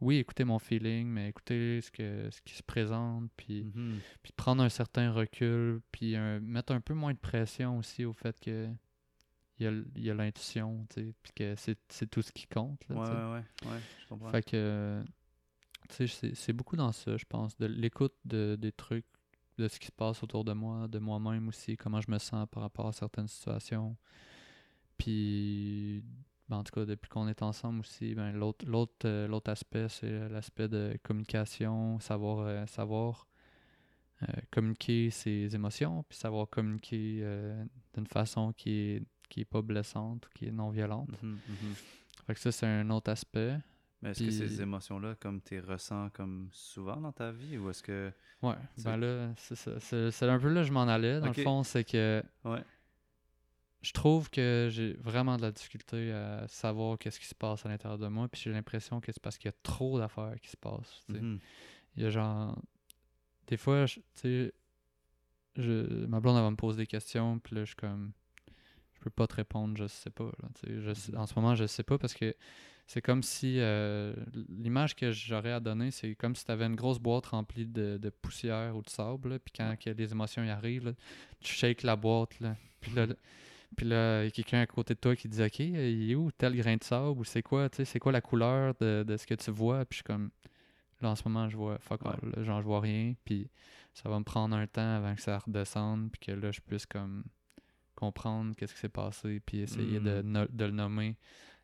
[0.00, 3.98] oui, écouter mon feeling, mais écouter ce, que, ce qui se présente, puis, mm-hmm.
[4.22, 8.38] puis prendre un certain recul, puis mettre un peu moins de pression aussi au fait
[8.40, 8.68] que
[9.60, 12.80] il y a, l'intuition, puis que c'est tout ce qui compte.
[12.88, 14.30] Là, ouais, ouais, ouais, je comprends.
[14.30, 15.17] Fait que, tu sais,
[15.88, 19.06] c'est beaucoup dans ça, je pense, de l'écoute de, des trucs,
[19.58, 22.46] de ce qui se passe autour de moi, de moi-même aussi, comment je me sens
[22.50, 23.96] par rapport à certaines situations.
[24.96, 26.04] Puis
[26.48, 29.88] ben, en tout cas, depuis qu'on est ensemble aussi, ben, l'autre, l'autre, euh, l'autre aspect,
[29.88, 33.26] c'est l'aspect de communication, savoir, euh, savoir
[34.22, 37.22] euh, communiquer ses émotions, puis savoir communiquer
[37.94, 41.10] d'une façon qui est, qui est pas blessante, qui est non violente.
[41.22, 42.24] Mm-hmm, mm-hmm.
[42.26, 43.58] Fait que ça, c'est un autre aspect.
[44.00, 47.68] Mais est-ce que ces émotions-là, comme tu les ressens comme souvent dans ta vie, ou
[47.70, 48.12] est-ce que...
[48.42, 49.80] Ouais, ben là, c'est ça.
[49.80, 52.22] C'est, un peu là que je m'en allais, dans le fond, c'est que...
[52.44, 52.62] Ouais
[53.80, 57.68] je trouve que j'ai vraiment de la difficulté à savoir qu'est-ce qui se passe à
[57.68, 58.28] l'intérieur de moi.
[58.28, 61.04] Puis j'ai l'impression que c'est parce qu'il y a trop d'affaires qui se passent.
[61.08, 61.38] Mm-hmm.
[61.96, 62.60] Il y a genre.
[63.46, 64.52] Des fois, tu sais,
[65.56, 67.38] ma blonde, elle va me poser des questions.
[67.38, 68.12] Puis là, je suis comme.
[68.94, 70.30] Je peux pas te répondre, je sais pas.
[70.64, 72.34] je en ce moment, je sais pas parce que
[72.88, 73.60] c'est comme si.
[73.60, 74.12] Euh,
[74.48, 78.10] l'image que j'aurais à donner, c'est comme si tu avais une grosse boîte remplie de,
[78.22, 79.38] poussière ou de sable.
[79.38, 80.94] puis quand les émotions y arrivent,
[81.40, 82.40] tu shakes la boîte.
[82.40, 83.06] Là, puis là
[83.76, 86.14] puis là, il y a quelqu'un à côté de toi qui dit Ok, il est
[86.14, 89.04] où tel grain de sable ou c'est quoi, tu sais, c'est quoi la couleur de,
[89.06, 89.84] de, ce que tu vois?
[89.84, 90.30] Puis je suis comme
[91.00, 93.14] Là, en ce moment, je vois fuck all, genre, je vois rien.
[93.24, 93.48] Puis
[93.94, 96.10] ça va me prendre un temps avant que ça redescende.
[96.10, 97.24] Puis que là, je puisse comme
[97.94, 99.40] comprendre qu'est-ce qui s'est passé.
[99.40, 100.48] Puis essayer de, mm.
[100.50, 101.16] de, le nommer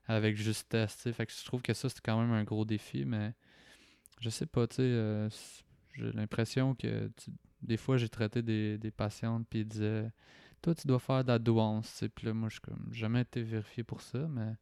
[0.06, 1.12] avec justesse, tu sais.
[1.12, 3.04] Fait que je trouve que ça, c'est quand même un gros défi.
[3.04, 3.34] Mais
[4.20, 4.82] je sais pas, tu sais.
[4.82, 5.28] Euh,
[5.94, 7.10] j'ai l'impression que
[7.62, 9.46] des fois, j'ai traité des, des patientes.
[9.48, 10.10] Puis ils disaient
[10.64, 12.04] toi, tu dois faire de la douance.
[12.14, 14.56] Puis là, moi, je n'ai jamais été vérifié pour ça, mais,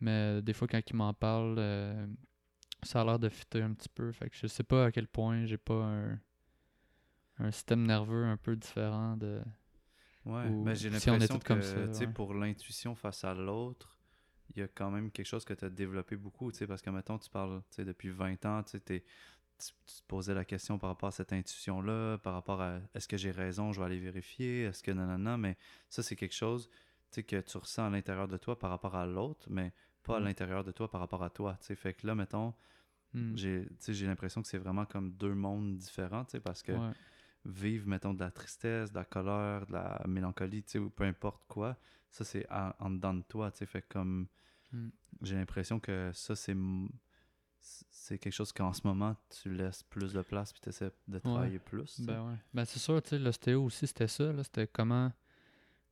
[0.00, 2.06] mais des fois, quand ils m'en parlent, euh,
[2.82, 4.12] ça a l'air de fitter un petit peu.
[4.12, 6.20] Fait que je sais pas à quel point j'ai pas un,
[7.38, 9.40] un système nerveux un peu différent de.
[10.26, 13.95] Ouais, mais j'ai l'impression que, tu sais, pour l'intuition face à l'autre,
[14.56, 16.82] il y a quand même quelque chose que tu as développé beaucoup, tu sais, parce
[16.82, 19.02] que, mettons, tu parles, tu sais, depuis 20 ans, tu sais, tu
[19.60, 23.30] te posais la question par rapport à cette intuition-là, par rapport à est-ce que j'ai
[23.30, 25.56] raison, je vais aller vérifier, est-ce que non, non, non, mais
[25.88, 26.68] ça, c'est quelque chose,
[27.10, 30.16] tu sais, que tu ressens à l'intérieur de toi par rapport à l'autre, mais pas
[30.16, 30.24] à mm.
[30.24, 31.76] l'intérieur de toi par rapport à toi, tu sais.
[31.76, 32.54] Fait que là, mettons,
[33.14, 33.36] mm.
[33.36, 36.72] j'ai l'impression que c'est vraiment comme deux mondes différents, tu sais, parce que
[37.44, 41.04] vivre, mettons, de la tristesse, de la colère, de la mélancolie, tu sais, ou peu
[41.04, 41.76] importe quoi,
[42.10, 43.66] ça, c'est en, dedans de toi, tu sais.
[43.66, 44.26] Fait comme,
[44.72, 44.88] mm.
[45.22, 46.56] j'ai l'impression que ça, c'est
[47.60, 51.18] c'est quelque chose qu'en ce moment, tu laisses plus de place puis tu essaies de
[51.18, 52.00] travailler plus.
[52.00, 52.36] Ben ouais.
[52.54, 55.10] Ben c'est sûr, tu sais, l'ostéo aussi, c'était ça, c'était comment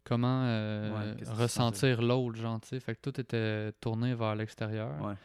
[0.05, 2.81] comment euh, ressentir l'autre, genre, tu sais.
[2.81, 5.17] Fait que tout était tourné vers l'extérieur.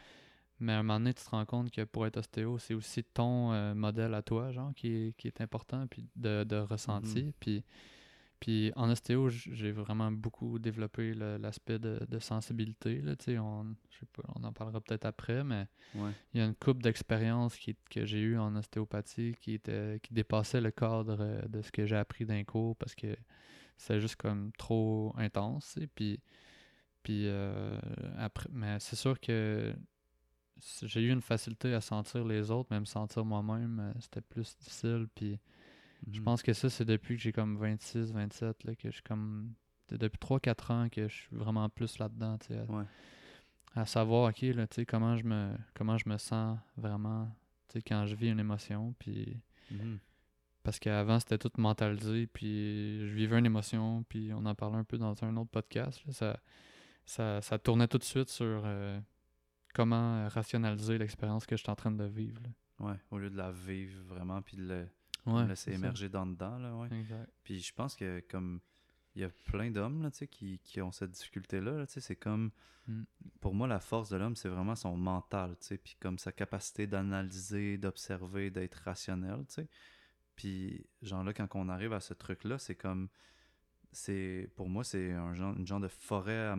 [0.58, 3.02] Mais à un moment donné, tu te rends compte que pour être ostéo, c'est aussi
[3.02, 7.22] ton euh, modèle à toi, genre, qui est, qui est important, puis de, de ressenti.
[7.22, 7.32] Mm-hmm.
[7.40, 7.64] Puis,
[8.40, 13.14] puis en ostéo, j'ai vraiment beaucoup développé l'aspect de, de, sensibilité, là.
[13.38, 13.76] On,
[14.14, 17.58] pas, on en parlera peut-être après, mais il y a une coupe d'expériences
[17.90, 21.84] que j'ai eu en ostéopathie qui, était, qui dépassait le cadre euh, de ce que
[21.84, 23.14] j'ai appris d'un cours, parce que
[23.76, 25.76] c'est juste comme trop intense.
[25.76, 26.18] Et puis,
[27.02, 27.78] puis euh,
[28.16, 29.74] après, mais c'est sûr que
[30.82, 35.08] j'ai eu une facilité à sentir les autres, même sentir moi-même, euh, c'était plus difficile.
[35.14, 35.38] Puis
[36.10, 36.24] je mhm.
[36.24, 39.54] pense que ça, c'est depuis que j'ai comme 26, 27, là, que je suis comme.
[39.90, 42.60] Depuis 3-4 ans que je suis vraiment plus là-dedans, tu sais.
[43.74, 47.28] À, savoir, ok, là, tu sais, comment je me comment je me sens vraiment,
[47.68, 48.94] tu sais, quand je vis une émotion.
[48.98, 49.40] Puis.
[49.70, 49.98] Mhm.
[50.62, 54.84] Parce qu'avant, c'était tout mentalisé, puis je vivais une émotion, puis on en parlait un
[54.84, 56.02] peu dans un autre podcast.
[56.10, 56.38] ça,
[57.06, 59.00] ça, ça, tournait tout de suite sur euh,
[59.74, 62.42] comment rationaliser l'expérience que je suis en train de vivre.
[62.78, 64.88] Ouais, au lieu de la vivre vraiment, puis de le,
[65.26, 66.58] laisser émerger dans dedans.
[66.58, 66.88] Là, ouais.
[67.44, 68.60] Puis je pense que comme
[69.14, 71.72] il y a plein d'hommes là, qui, qui ont cette difficulté-là.
[71.72, 72.50] Là, c'est comme,
[72.86, 73.02] mm.
[73.40, 77.78] pour moi, la force de l'homme, c'est vraiment son mental, puis comme sa capacité d'analyser,
[77.78, 79.44] d'observer, d'être rationnel.
[79.48, 79.68] sais
[80.36, 83.08] puis, genre là, quand on arrive à ce truc-là, c'est comme.
[83.92, 86.54] c'est Pour moi, c'est un genre, une genre de forêt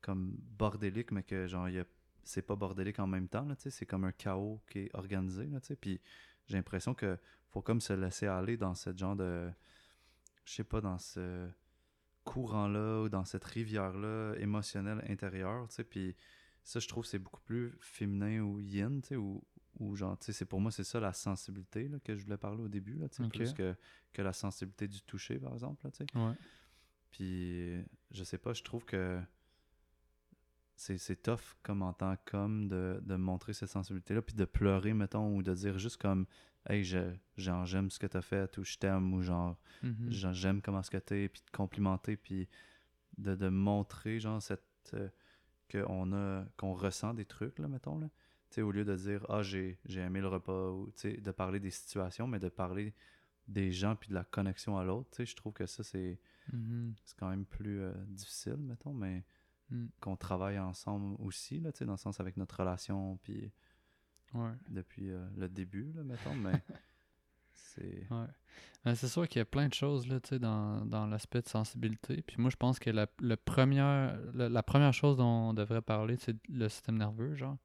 [0.00, 1.84] comme bordélique, mais que genre, y a,
[2.24, 3.46] c'est pas bordélique en même temps.
[3.58, 5.44] C'est comme un chaos qui est organisé.
[5.46, 6.00] Là, puis
[6.46, 7.18] j'ai l'impression que
[7.52, 9.50] faut comme se laisser aller dans ce genre de.
[10.44, 11.48] Je sais pas, dans ce
[12.24, 15.68] courant-là ou dans cette rivière-là émotionnelle intérieure.
[15.90, 16.16] Puis
[16.64, 19.44] ça, je trouve c'est beaucoup plus féminin ou yin, ou,
[19.78, 22.36] ou genre, tu sais, c'est pour moi, c'est ça la sensibilité là, que je voulais
[22.36, 23.74] parler au début, là, tu sais, plus que,
[24.12, 26.18] que, la sensibilité du toucher, par exemple, là, tu sais.
[26.18, 26.34] Ouais.
[27.10, 29.20] Puis, je sais pas, je trouve que
[30.76, 35.36] c'est tough comme en tant qu'homme de, de montrer cette sensibilité-là, puis de pleurer, mettons,
[35.36, 36.26] ou de dire juste comme,
[36.68, 40.32] hey, j'aime ce que t'as fait, ou je t'aime, ou genre, mm-hmm.
[40.32, 42.48] j'aime comment ce que t'es, puis de complimenter, puis
[43.18, 44.62] de, de montrer, genre, cette.
[44.94, 45.08] Euh,
[45.70, 48.10] qu'on a qu'on ressent des trucs là mettons là
[48.60, 52.38] au lieu de dire Ah, j'ai aimé le repas, ou de parler des situations, mais
[52.38, 52.92] de parler
[53.48, 56.20] des gens puis de la connexion à l'autre, je trouve que ça, c'est
[56.52, 56.94] mm-hmm.
[57.18, 59.24] quand même plus euh, difficile, mettons, mais
[59.70, 59.86] mm.
[60.00, 63.50] qu'on travaille ensemble aussi, là, dans le sens avec notre relation, puis
[64.68, 66.52] depuis euh, le début, là, mettons, mais
[67.52, 68.06] c'est...
[68.10, 68.94] Ouais.
[68.94, 72.22] c'est sûr qu'il y a plein de choses là, dans, dans l'aspect de sensibilité.
[72.22, 76.16] Puis moi, je pense que la, le première, la première chose dont on devrait parler,
[76.16, 77.58] c'est le système nerveux, genre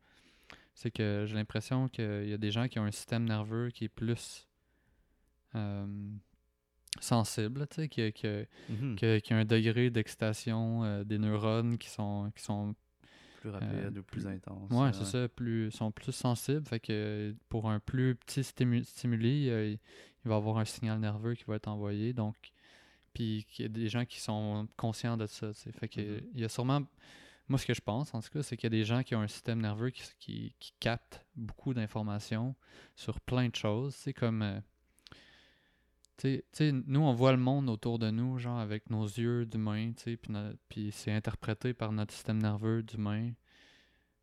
[0.77, 3.85] c'est que j'ai l'impression qu'il y a des gens qui ont un système nerveux qui
[3.85, 4.47] est plus
[5.55, 5.87] euh,
[6.99, 8.27] sensible, tu sais, qui, qui,
[8.69, 8.95] mhm.
[8.95, 12.75] qui, a un degré d'excitation euh, des neurones qui sont, qui sont
[13.49, 14.71] plus rapides ou plus intenses.
[14.71, 16.65] Ouais, c'est ça, plus sont plus sensibles.
[16.65, 19.79] Fait que pour un plus petit stimuli, euh, il,
[20.25, 22.13] va y avoir un signal nerveux qui va être envoyé.
[22.13, 22.35] Donc,
[23.13, 25.53] puis il y a des gens qui sont conscients de ça.
[25.53, 26.21] Fait que mhm.
[26.33, 26.81] il y a sûrement
[27.49, 29.15] moi, ce que je pense, en tout cas, c'est qu'il y a des gens qui
[29.15, 32.55] ont un système nerveux qui, qui, qui capte beaucoup d'informations
[32.95, 33.95] sur plein de choses.
[33.95, 34.41] C'est comme.
[34.41, 34.59] Euh,
[36.17, 39.91] tu sais, nous, on voit le monde autour de nous, genre avec nos yeux d'humain,
[39.95, 40.17] puis,
[40.69, 43.31] puis c'est interprété par notre système nerveux d'humain.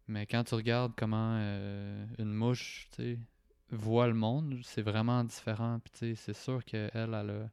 [0.09, 2.89] Mais quand tu regardes comment euh, une mouche,
[3.71, 5.81] voit le monde, c'est vraiment différent.
[5.81, 7.51] Puis, c'est sûr qu'elle, elle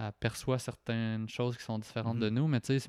[0.00, 2.36] elle perçoit certaines choses qui sont différentes de mhm.
[2.36, 2.80] nous, mais tu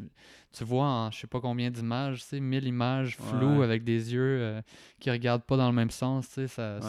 [0.62, 4.40] vois en je sais pas combien d'images, tu sais, mille images floues avec des yeux
[4.42, 4.62] euh,
[5.00, 6.80] qui regardent pas dans le même sens, sais, ça,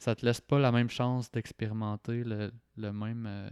[0.00, 2.50] ça, te laisse pas la même chance d'expérimenter le,
[2.92, 3.50] même euh,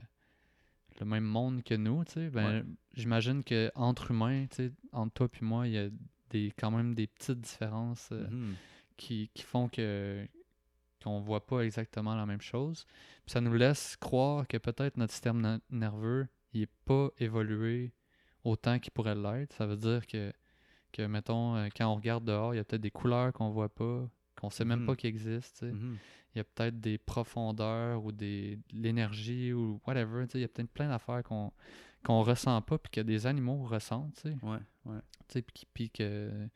[1.01, 2.31] le même monde que nous, tu sais.
[2.31, 5.89] Ben, j'imagine que entre humains, tu sais, entre toi et moi, il y a
[6.31, 8.55] des quand même des petites différences euh, mhm.
[8.97, 10.27] qui, qui font que
[11.03, 12.85] qu'on voit pas exactement la même chose.
[13.25, 17.93] Puis ça nous laisse croire que peut-être notre système nerveux il est pas évolué
[18.45, 19.53] autant qu'il pourrait l'être.
[19.55, 20.33] Ça veut dire que,
[20.93, 23.69] que mettons, euh, quand on regarde dehors, il y a peut-être des couleurs qu'on voit
[23.69, 24.97] pas, qu'on sait même pas mm-hmm.
[24.97, 25.67] qu'ils existent.
[25.67, 25.97] Mm-hmm.
[26.35, 30.27] Il y a peut-être des profondeurs ou des, de l'énergie ou whatever.
[30.35, 31.53] Il y a peut-être plein d'affaires qu'on
[32.05, 34.15] qu'on ressent pas puis que des animaux ressentent.
[34.15, 34.37] T'sais.
[34.43, 35.01] Ouais, ouais.
[35.29, 36.49] Puis, puis que,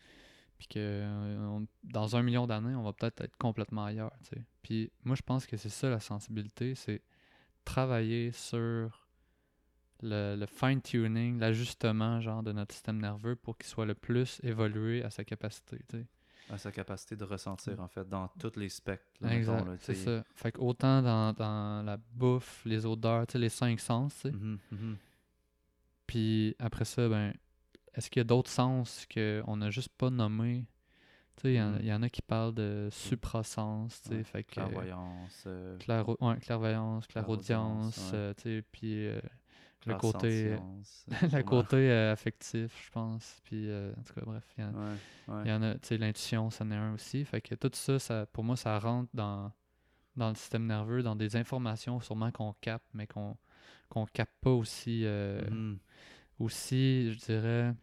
[0.58, 4.12] puis que euh, dans un million d'années, on va peut-être être complètement ailleurs.
[4.22, 4.44] T'sais.
[4.62, 7.02] Puis moi, je pense que c'est ça la sensibilité, c'est
[7.64, 9.08] travailler sur
[10.00, 15.02] le, le fine-tuning, l'ajustement genre de notre système nerveux pour qu'il soit le plus évolué
[15.02, 15.78] à sa capacité.
[15.88, 16.06] T'sais
[16.50, 19.06] à sa capacité de ressentir, en fait, dans tous les spectres.
[19.30, 20.24] exact, c'est ça.
[20.34, 24.30] Fait autant dans, dans, la bouffe, les odeurs, les cinq sens, tu sais.
[24.30, 24.96] Mm-hmm, mm-hmm.
[26.06, 27.32] Puis après ça, ben,
[27.94, 30.66] est-ce qu'il y a d'autres sens qu'on n'a juste pas nommés?
[31.36, 31.96] Tu sais, il y, mm-hmm.
[31.96, 34.52] en a qui parlent de suprasens, tu sais, fait que...
[34.52, 35.44] Clairvoyance.
[35.46, 35.78] Euh,
[36.20, 39.06] ouais, clairvoyance, clairaudience, euh, tu sais, puis...
[39.08, 39.20] Euh,
[39.86, 40.56] le côté,
[41.32, 43.40] le côté euh, affectif, je pense.
[43.44, 46.70] Puis, euh, en tout cas, bref, il y, en a, tu sais, l'intuition, ça en
[46.70, 47.24] est un aussi.
[47.24, 49.52] Fait que tout ça, ça, pour moi, ça rentre dans,
[50.16, 53.36] dans le système nerveux, dans des informations sûrement qu'on capte, mais qu'on
[53.88, 55.78] qu'on capte pas aussi, euh, mm-hmm.
[56.38, 57.74] aussi, je dirais,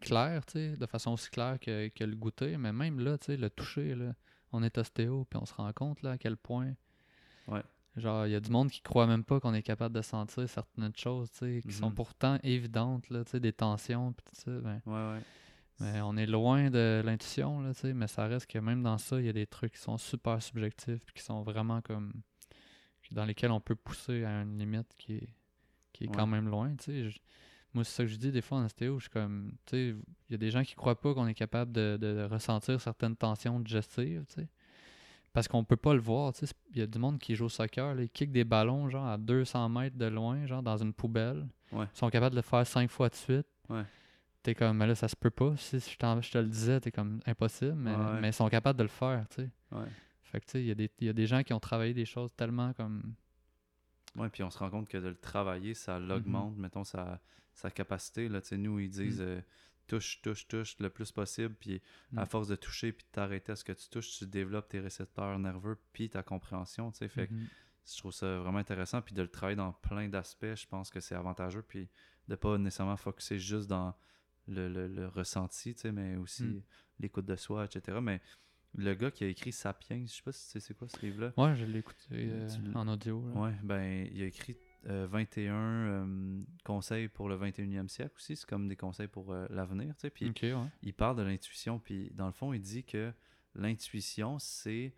[0.00, 2.56] clair, tu sais, de façon aussi claire que, que, le goûter.
[2.56, 4.14] Mais même là, tu sais, le toucher, là,
[4.52, 6.72] on est ostéo, puis on se rend compte là, à quel point
[7.46, 7.62] Ouais.
[7.96, 10.46] Genre, il y a du monde qui croit même pas qu'on est capable de sentir
[10.48, 11.94] certaines choses, tu sais, qui sont mhm.
[11.94, 14.50] pourtant évidentes, là, tu sais, des tensions, pis tout ça.
[14.50, 15.22] Ben, ouais, ouais.
[15.80, 18.98] Mais on est loin de l'intuition, là, tu sais, mais ça reste que même dans
[18.98, 22.12] ça, il y a des trucs qui sont super subjectifs, qui sont vraiment comme.
[23.12, 25.28] dans lesquels on peut pousser à une limite qui est,
[25.94, 27.20] qui est quand même loin, tu sais.
[27.72, 29.96] Moi, c'est ça que je dis des fois en ostéo, je suis comme, tu sais,
[30.28, 33.16] il y a des gens qui croient pas qu'on est capable de, de ressentir certaines
[33.16, 34.48] tensions digestives, tu sais
[35.36, 36.32] parce qu'on peut pas le voir.
[36.70, 39.06] Il y a du monde qui joue au soccer, là, ils kick des ballons genre
[39.06, 41.46] à 200 mètres de loin, genre dans une poubelle.
[41.72, 43.46] Ils sont capables de le faire cinq fois de suite.
[43.68, 43.84] Ouais.
[44.42, 45.54] T'es comme, mais là, ça se peut pas.
[45.58, 48.84] Si je, je te le disais, t'es comme impossible, mais, mais, ils sont capables de
[48.84, 49.50] le faire, tu sais.
[50.22, 52.32] Fait que, tu sais, il y, y, a des gens qui ont travaillé des choses
[52.34, 53.12] tellement comme.
[54.16, 56.06] Ouais, puis on se rend compte que de le travailler, ça mm-hmm.
[56.06, 57.20] l'augmente, mettons, sa,
[57.52, 58.30] sa capacité.
[58.30, 59.20] Là, nous, ils disent.
[59.20, 59.24] Mm.
[59.24, 59.40] Euh,
[59.86, 61.54] touche, touche, touche le plus possible.
[61.54, 61.82] Puis
[62.16, 62.26] à mm.
[62.26, 65.38] force de toucher puis de t'arrêter à ce que tu touches, tu développes tes récepteurs
[65.38, 66.90] nerveux puis ta compréhension.
[66.90, 67.46] Tu sais, fait mm-hmm.
[67.92, 69.02] je trouve ça vraiment intéressant.
[69.02, 71.62] Puis de le travailler dans plein d'aspects, je pense que c'est avantageux.
[71.62, 71.88] Puis
[72.28, 73.94] de pas nécessairement focuser juste dans
[74.48, 76.62] le, le, ressenti, tu sais, mais aussi mm.
[77.00, 77.98] l'écoute de soi, etc.
[78.00, 78.20] Mais
[78.74, 81.04] le gars qui a écrit Sapiens, je sais pas si tu sais c'est quoi ce
[81.04, 81.32] livre-là.
[81.36, 83.20] Ouais, je l'ai écouté euh, en audio.
[83.34, 88.36] Ouais, ben il a écrit 21 euh, euh, conseils pour le 21e siècle aussi.
[88.36, 89.94] C'est comme des conseils pour euh, l'avenir.
[89.96, 90.10] Tu sais.
[90.10, 90.32] Puis
[90.82, 91.78] il parle de l'intuition.
[91.78, 93.12] Puis dans le fond, il dit que
[93.54, 94.94] l'intuition, c'est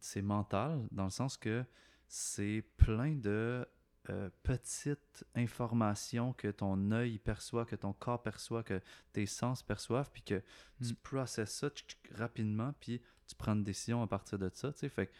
[0.00, 1.64] c'est mental dans le sens que
[2.08, 3.64] c'est plein de
[4.42, 8.80] petites informations que ton œil perçoit, que ton corps perçoit, que
[9.12, 10.42] tes sens perçoivent, puis que
[10.82, 10.96] tu mm.
[11.02, 11.70] processes ça
[12.12, 14.72] rapidement, puis tu prends une décision à partir de ça.
[14.72, 14.88] Tu sais.
[14.88, 15.10] Fait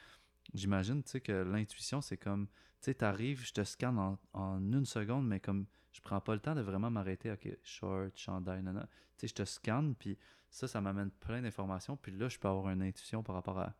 [0.55, 2.47] j'imagine que l'intuition, c'est comme
[2.81, 3.99] tu sais, t'arrives, je te scanne
[4.33, 8.17] en, une seconde, mais comme je prends pas le temps de vraiment m'arrêter, ok, short,
[8.17, 8.87] chandail, nanana.
[9.17, 10.19] Tu sais, je te scanne, puis
[10.51, 13.75] ça, ça m'amène plein d'informations, puis là, je peux avoir une intuition par rapport à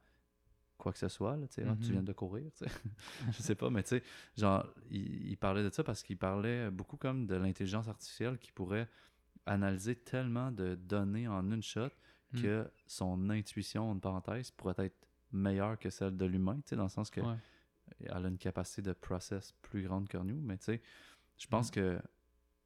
[0.79, 1.93] quoi que ce soit, là, tu sais, ah, tu mm-hmm.
[1.93, 2.71] viens de courir, tu sais.
[3.33, 4.03] je sais pas, mais tu sais,
[4.37, 8.89] genre, il, parlait de ça parce qu'il parlait beaucoup comme de l'intelligence artificielle qui pourrait
[9.47, 11.91] analyser tellement de données en une shot
[12.33, 12.43] mm.
[12.43, 15.06] que son intuition, en parenthèse, pourrait être
[15.37, 17.21] meilleure que celle de l'humain, tu sais, dans le sens que
[18.01, 20.83] elle a une capacité de process plus grande que nous, mais tu sais,
[21.39, 21.75] je pense mm.
[21.75, 21.99] que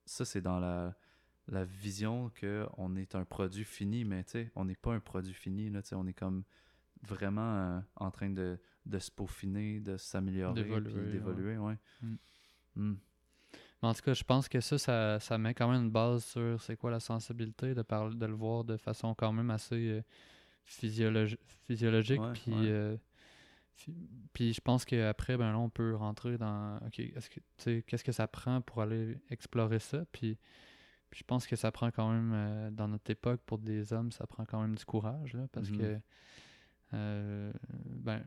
[0.06, 0.94] ça, c'est dans la,
[1.48, 5.34] la vision qu'on est un produit fini, mais tu sais, on n'est pas un produit
[5.34, 6.44] fini, là, tu sais, on est comme
[7.02, 11.78] vraiment euh, en train de, de se peaufiner, de s'améliorer, d'évoluer, ouais.
[12.02, 12.16] Mm.
[12.76, 12.96] Mm.
[13.82, 16.60] En tout cas, je pense que ça, ça, ça, met quand même une base sur
[16.60, 20.02] c'est quoi la sensibilité, de, parler, de le voir de façon quand même assez euh,
[20.70, 22.96] physiologique, puis euh,
[24.32, 28.12] puis je pense qu'après, ben là, on peut rentrer dans OK, est-ce que qu'est-ce que
[28.12, 30.04] ça prend pour aller explorer ça?
[30.12, 30.38] Puis,
[31.12, 34.26] je pense que ça prend quand même euh, dans notre époque pour des hommes, ça
[34.26, 36.00] prend quand même du courage, là, parce que mm-hmm.
[36.94, 37.52] euh,
[37.86, 38.22] ben,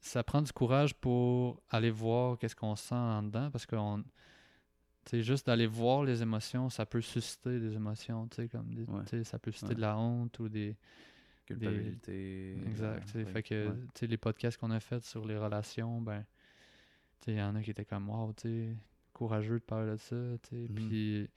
[0.00, 3.76] ça prend du courage pour aller voir qu'est-ce qu'on sent en dedans, parce que
[5.04, 8.74] c'est juste d'aller voir les émotions, ça peut susciter des émotions, tu sais, comme
[9.22, 10.76] ça peut susciter de la honte ou des
[11.44, 12.56] culpabilité.
[12.66, 13.08] Exact.
[13.08, 16.24] fait que les podcasts qu'on a fait sur les relations, ben,
[17.26, 18.76] il y en a qui étaient comme wow, tu
[19.12, 20.16] courageux de parler de ça.
[20.16, 20.74] Mm-hmm.
[20.74, 21.30] Puis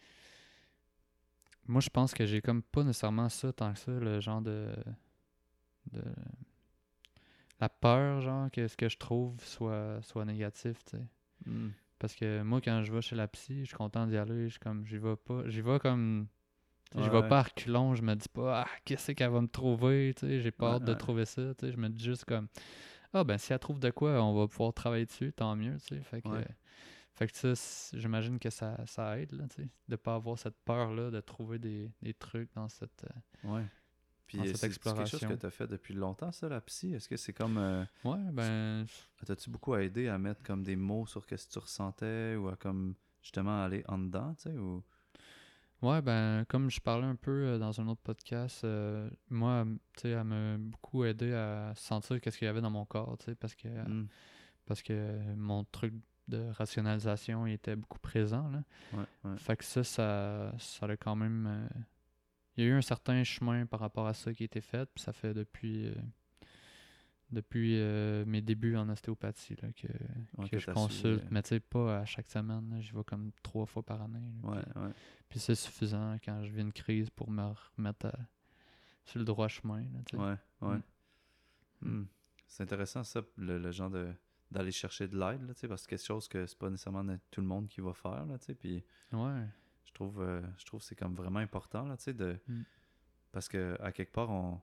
[1.67, 4.73] moi, je pense que j'ai comme pas nécessairement ça tant que ça, le genre de.
[5.91, 6.01] de
[7.59, 11.03] la peur, genre, que ce que je trouve soit, soit négatif, tu sais.
[11.45, 11.69] Hmm.
[11.99, 14.49] Parce que moi, quand je vais chez la psy, je suis content d'y aller.
[14.49, 15.47] Je comme, j'y vais pas.
[15.47, 16.27] J'y vais comme.
[16.95, 20.51] Je vais pas reculons, je me dis pas, ah, qu'est-ce qu'elle va me trouver, j'ai
[20.51, 22.47] pas hâte de trouver ça, je me dis juste comme,
[23.13, 25.95] ah, ben, si elle trouve de quoi, on va pouvoir travailler dessus, tant mieux, tu
[25.95, 26.01] sais.
[26.01, 26.29] Fait que,
[27.13, 30.57] fait que ça, j'imagine que ça, ça aide, là, tu sais, de pas avoir cette
[30.65, 33.05] peur-là de trouver des, des trucs dans cette.
[33.45, 33.65] Euh, ouais.
[34.27, 36.93] Puis c'est quelque chose que tu as fait depuis longtemps, ça, la psy?
[36.93, 37.57] Est-ce que c'est comme.
[37.57, 38.85] Euh, ouais, ben.
[39.25, 42.57] T'as-tu beaucoup aidé à mettre comme des mots sur ce que tu ressentais ou à
[42.57, 44.57] comme justement aller en dedans, tu sais?
[44.57, 44.83] Ou...
[45.81, 50.01] Ouais, ben, comme je parlais un peu euh, dans un autre podcast, euh, moi, tu
[50.01, 53.25] sais, elle m'a beaucoup aidé à sentir qu'est-ce qu'il y avait dans mon corps, tu
[53.25, 54.07] sais, parce que, hmm.
[54.65, 55.93] parce que mon truc
[56.27, 58.63] de rationalisation était beaucoup présent, là.
[58.93, 59.37] Ouais, ouais.
[59.37, 61.69] Fait que ça, ça, ça a quand même
[62.57, 64.89] il y a eu un certain chemin par rapport à ça qui a été fait,
[64.93, 65.95] puis ça fait depuis euh,
[67.31, 69.87] depuis euh, mes débuts en ostéopathie là, que,
[70.57, 71.27] je consulte, euh.
[71.29, 74.19] mais tu sais, pas à chaque semaine, je vais comme trois fois par année.
[75.29, 77.43] puis, c'est suffisant quand je vis une crise pour me
[77.75, 78.11] remettre
[79.05, 79.81] sur le droit chemin.
[79.81, 80.19] Là,
[80.61, 80.77] ouais, ouais.
[81.81, 81.89] Mm.
[81.89, 82.07] Hmm.
[82.47, 84.09] C'est intéressant ça, le, genre de
[84.49, 87.47] d'aller chercher de l'aide, parce que c'est quelque chose que c'est pas nécessairement tout le
[87.47, 88.81] monde qui va faire, là, puis...
[89.11, 89.43] Ouais
[89.97, 92.39] trouve, euh, je trouve que c'est comme vraiment important, là, de...
[92.47, 92.61] Mm.
[93.31, 94.61] Parce que à quelque part, on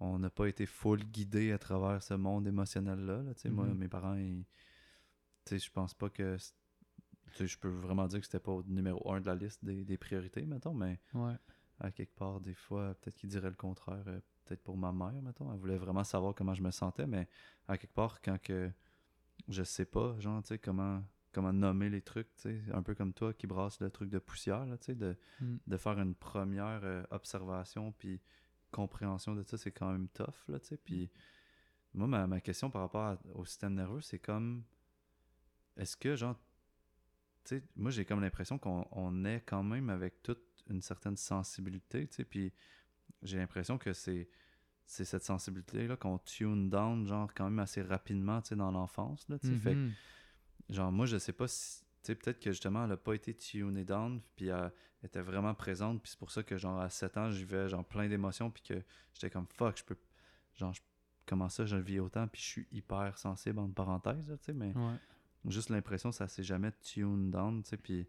[0.00, 3.22] on n'a pas été full guidé à travers ce monde émotionnel-là.
[3.22, 3.74] Là, Moi, mm-hmm.
[3.74, 4.44] mes parents, ils,
[5.50, 6.36] je pense pas que.
[7.38, 9.98] Je peux vraiment dire que c'était pas au numéro un de la liste des, des
[9.98, 11.34] priorités, mettons, mais ouais.
[11.78, 15.20] à quelque part, des fois, peut-être qu'ils diraient le contraire, euh, peut-être pour ma mère,
[15.20, 15.52] mettons.
[15.52, 17.28] Elle voulait vraiment savoir comment je me sentais, mais
[17.66, 18.70] à quelque part, quand que
[19.48, 22.28] je sais pas, genre, tu sais, comment comment nommer les trucs,
[22.72, 25.56] un peu comme toi qui brasse le truc de poussière, là, de, mm.
[25.66, 28.20] de faire une première euh, observation puis
[28.70, 31.10] compréhension de ça, c'est quand même tough, là, puis
[31.94, 34.62] moi, ma, ma, question par rapport au système nerveux, c'est comme,
[35.76, 36.36] est-ce que, genre,
[37.44, 42.06] tu sais, moi, j'ai comme l'impression qu'on est quand même avec toute une certaine sensibilité,
[42.08, 42.52] tu sais, puis
[43.22, 44.28] j'ai l'impression que c'est
[44.84, 49.28] c'est cette sensibilité-là qu'on tune down, genre, quand même assez rapidement, tu sais, dans l'enfance,
[49.28, 49.92] là, tu sais, fait mm-hmm.
[50.70, 51.82] Genre, moi, je sais pas si.
[52.02, 55.54] Tu sais, peut-être que justement, elle a pas été tuned down, puis elle était vraiment
[55.54, 58.50] présente, puis c'est pour ça que, genre, à 7 ans, j'y vais, genre, plein d'émotions,
[58.50, 58.82] puis que
[59.12, 59.96] j'étais comme fuck, je peux.
[60.54, 60.74] Genre,
[61.26, 64.52] comment ça, je le vis autant, puis je suis hyper sensible, entre parenthèses, tu sais,
[64.52, 64.72] mais.
[65.46, 68.08] Juste l'impression, ça s'est jamais tuned down, tu sais, puis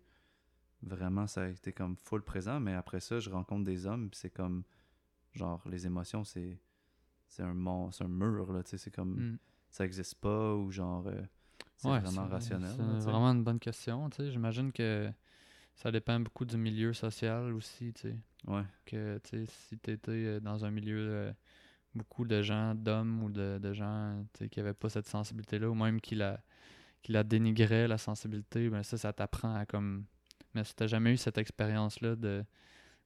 [0.82, 4.19] vraiment, ça a été comme full présent, mais après ça, je rencontre des hommes, puis
[4.19, 4.63] c'est comme.
[5.34, 6.60] Genre, les émotions, c'est.
[7.28, 9.34] C'est un, un mur, là, tu sais, c'est comme.
[9.34, 9.39] Mm.
[9.69, 11.08] Ça existe pas, ou genre.
[11.08, 11.21] Euh,
[11.80, 12.72] c'est vraiment rationnel.
[12.76, 14.10] C'est vraiment une bonne question.
[14.20, 15.10] J'imagine que
[15.76, 17.94] ça dépend beaucoup du milieu social aussi.
[17.96, 18.63] sais Ouais.
[18.86, 21.34] Que si tu étais euh, dans un milieu euh,
[21.96, 26.02] beaucoup de gens, d'hommes ou de, de gens qui n'avaient pas cette sensibilité-là, ou même
[26.02, 26.39] qui la,
[27.02, 30.06] qui la dénigraient, la sensibilité, ben ça, ça t'apprend à comme.
[30.54, 32.44] Mais si tu jamais eu cette expérience-là de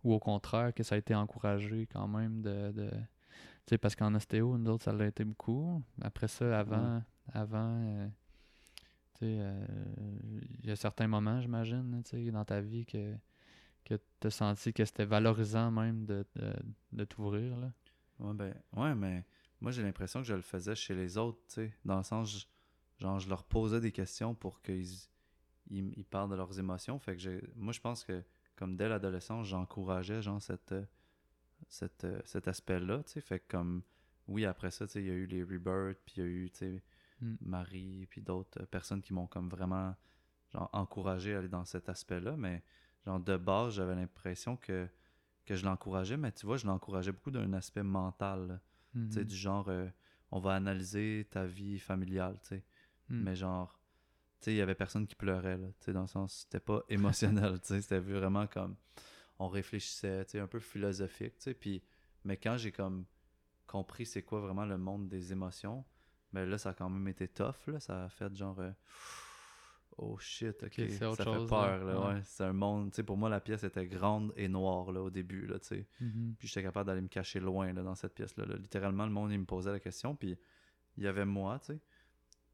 [0.04, 2.90] ou au contraire que ça a été encouragé quand même de, de
[3.68, 7.02] sais parce qu'en ostéo nous autres ça l'a été beaucoup après ça avant
[7.34, 8.08] avant euh,
[9.21, 9.65] euh,
[10.62, 13.15] il y a certains moments, j'imagine, dans ta vie que,
[13.86, 16.26] que tu as senti que c'était valorisant même de,
[16.91, 17.58] de, t'ouvrir.
[17.58, 17.71] Là?
[18.19, 19.26] Ouais, ben, ouais, mais
[19.62, 21.39] moi j'ai l'impression que je le faisais chez les autres,
[21.86, 22.47] dans le sens,
[22.99, 24.88] genre, je leur posais des questions pour qu'ils
[25.69, 26.99] ils, parlent de leurs émotions.
[26.99, 28.23] Fait que moi je pense que,
[28.56, 30.76] comme dès l'adolescence, j'encourageais, genre, cette,
[31.67, 33.84] cette, cet aspect-là, Fait que, comme,
[34.28, 36.52] oui, après ça, il y a eu les rebirths, puis il y a eu,
[37.21, 37.36] Mm.
[37.41, 39.95] Marie, puis d'autres personnes qui m'ont comme vraiment
[40.52, 42.36] genre, encouragé à aller dans cet aspect-là.
[42.38, 42.63] Mais
[43.06, 44.88] genre de base, j'avais l'impression que,
[45.45, 48.62] que je l'encourageais, mais tu vois, je l'encourageais beaucoup d'un aspect mental.
[48.93, 49.26] Tu sais, mm-hmm.
[49.26, 49.88] du genre, euh,
[50.32, 52.63] on va analyser ta vie familiale, tu sais.
[53.10, 53.23] Mm.
[53.23, 53.80] Mais genre,
[54.39, 56.60] tu sais, il y avait personne qui pleurait, là, tu sais, dans le sens, c'était
[56.60, 58.76] pas émotionnel, tu sais, c'était vraiment comme,
[59.39, 61.82] on réfléchissait, tu sais, un peu philosophique, tu sais, puis,
[62.23, 63.06] mais quand j'ai comme
[63.67, 65.84] compris c'est quoi vraiment le monde des émotions,
[66.34, 67.80] mais là, ça a quand même été tough, là.
[67.80, 68.60] Ça a fait genre.
[68.60, 68.72] Euh,
[69.98, 70.90] oh shit, ok.
[70.90, 72.08] ça fait peur, là.
[72.08, 72.21] Ouais.
[72.25, 72.92] C'est un monde.
[72.92, 75.67] Tu sais, pour moi, la pièce était grande et noire, là, au début, là, tu
[75.67, 75.88] sais.
[76.02, 76.36] Mm-hmm.
[76.40, 78.46] Puis j'étais capable d'aller me cacher loin, là, dans cette pièce-là.
[78.58, 80.38] Littéralement, le monde, il me posait la question, puis
[80.98, 81.79] il y avait moi, tu sais.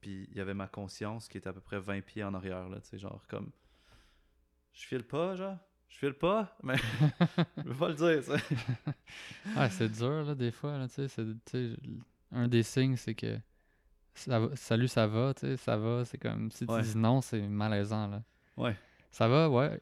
[0.02, 2.68] Puis il y avait ma conscience qui était à peu près 20 pieds en arrière,
[2.70, 3.52] là, tu sais, genre comme.
[4.74, 5.58] Je file pas, genre?
[5.88, 6.76] Je file pas, mais
[7.58, 8.36] je veux pas le dire, ça.
[9.56, 11.76] ah, c'est dur, là, des fois, là, tu sais.
[12.32, 13.40] Un des signes, c'est que
[14.56, 16.06] salut, ça va, tu sais, ça va.
[16.06, 18.24] C'est comme si tu dis non, c'est malaisant, là.
[18.58, 18.76] Ouais.
[19.12, 19.80] Ça va, ouais.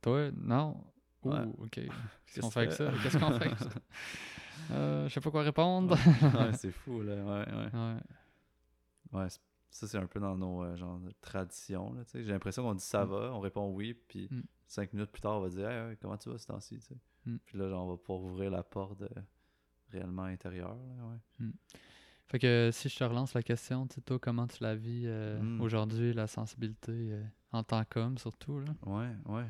[0.00, 0.82] Toi, non?
[1.24, 1.80] Ouh, ok.
[2.26, 2.92] Qu'est-ce qu'on fait avec ça?
[3.02, 3.70] Qu'est-ce qu'on fait avec ça?
[4.72, 5.96] Euh, je sais pas quoi répondre.
[6.22, 7.16] ouais, c'est fou, là.
[7.16, 7.70] Ouais, ouais.
[7.72, 7.96] Ouais.
[9.12, 9.28] Ouais,
[9.70, 11.96] ça, c'est un peu dans nos euh, genre, traditions.
[12.14, 13.08] J'ai l'impression qu'on dit ça mm.
[13.08, 14.42] va, on répond oui, puis mm.
[14.68, 16.78] cinq minutes plus tard, on va dire comment tu vas ce temps-ci
[17.26, 17.36] mm.
[17.46, 19.02] Puis là, genre, on va pouvoir ouvrir la porte
[19.90, 20.76] réellement intérieure.
[20.76, 21.46] ouais.
[22.30, 25.58] Fait que si je te relance la question, tu toi, comment tu la vis euh,
[25.58, 28.60] aujourd'hui, la sensibilité euh, en tant qu'homme surtout?
[28.60, 28.72] Là?
[28.86, 29.46] Ouais, ouais.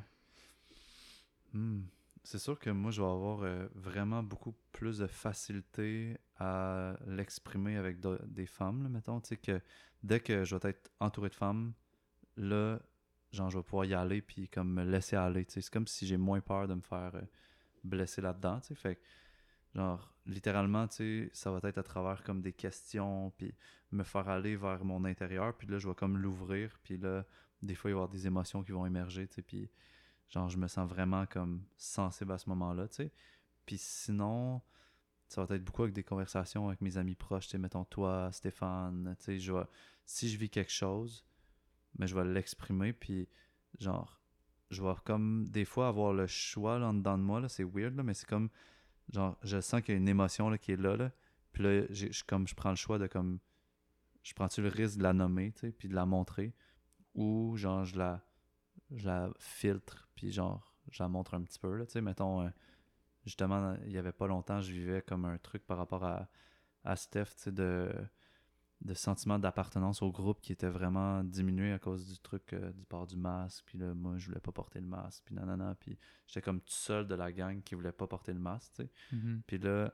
[1.53, 1.83] Hmm.
[2.25, 7.99] C'est sûr que moi, je vais avoir vraiment beaucoup plus de facilité à l'exprimer avec
[8.01, 9.21] des femmes, là, mettons.
[9.21, 9.61] Tu sais, que
[10.03, 11.75] dès que je vais être entouré de femmes,
[12.39, 12.79] là,
[13.33, 15.45] genre, je vais pouvoir y aller puis comme me laisser aller.
[15.49, 17.23] C'est comme si j'ai moins peur de me faire euh,
[17.85, 18.61] blesser là-dedans.
[18.75, 18.99] Fait
[19.75, 20.87] genre, littéralement,
[21.33, 23.55] ça va être à travers comme des questions puis
[23.93, 25.57] me faire aller vers mon intérieur.
[25.57, 26.79] Puis là, je vais comme l'ouvrir.
[26.83, 27.25] Puis là,
[27.63, 29.27] des fois, il va y avoir des émotions qui vont émerger.
[29.27, 29.71] Puis
[30.29, 32.87] genre, je me sens vraiment comme sensible à ce moment-là.
[33.67, 34.63] Puis sinon,
[35.31, 38.31] ça va être beaucoup avec des conversations avec mes amis proches, tu sais, mettons toi,
[38.33, 39.53] Stéphane, tu sais, je
[40.05, 41.25] si je vis quelque chose,
[41.97, 43.29] mais je vais l'exprimer, puis
[43.79, 44.21] genre,
[44.71, 47.63] je vais comme des fois avoir le choix là, en dedans de moi, là, c'est
[47.63, 48.51] weird, là, mais c'est comme,
[49.13, 51.11] genre, je sens qu'il y a une émotion là, qui est là, là.
[51.53, 53.41] Puis là, je, comme, je prends le choix de comme,
[54.23, 56.55] je prends-tu le risque de la nommer, tu sais, puis de la montrer,
[57.15, 58.25] ou genre, je la,
[58.91, 62.43] je la filtre, puis genre, je la montre un petit peu, là, tu sais, mettons...
[62.43, 62.51] Euh,
[63.25, 66.29] justement, il y avait pas longtemps, je vivais comme un truc par rapport à,
[66.85, 67.93] à Steph, tu sais, de,
[68.81, 72.85] de sentiment d'appartenance au groupe qui était vraiment diminué à cause du truc euh, du
[72.87, 73.65] port du masque.
[73.67, 75.23] Puis là, moi, je voulais pas porter le masque.
[75.27, 75.75] Puis nanana.
[75.79, 78.83] Puis j'étais comme tout seul de la gang qui voulait pas porter le masque, tu
[78.83, 78.91] sais.
[79.15, 79.43] Mm-hmm.
[79.47, 79.93] Puis là,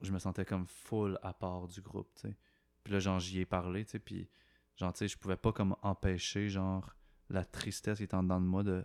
[0.00, 2.36] je me sentais comme full à part du groupe, tu sais.
[2.82, 3.98] Puis là, genre, j'y ai parlé, tu sais.
[3.98, 4.28] Puis,
[4.76, 6.96] genre, tu sais, je pouvais pas comme empêcher, genre,
[7.28, 8.84] la tristesse qui était en dedans de moi de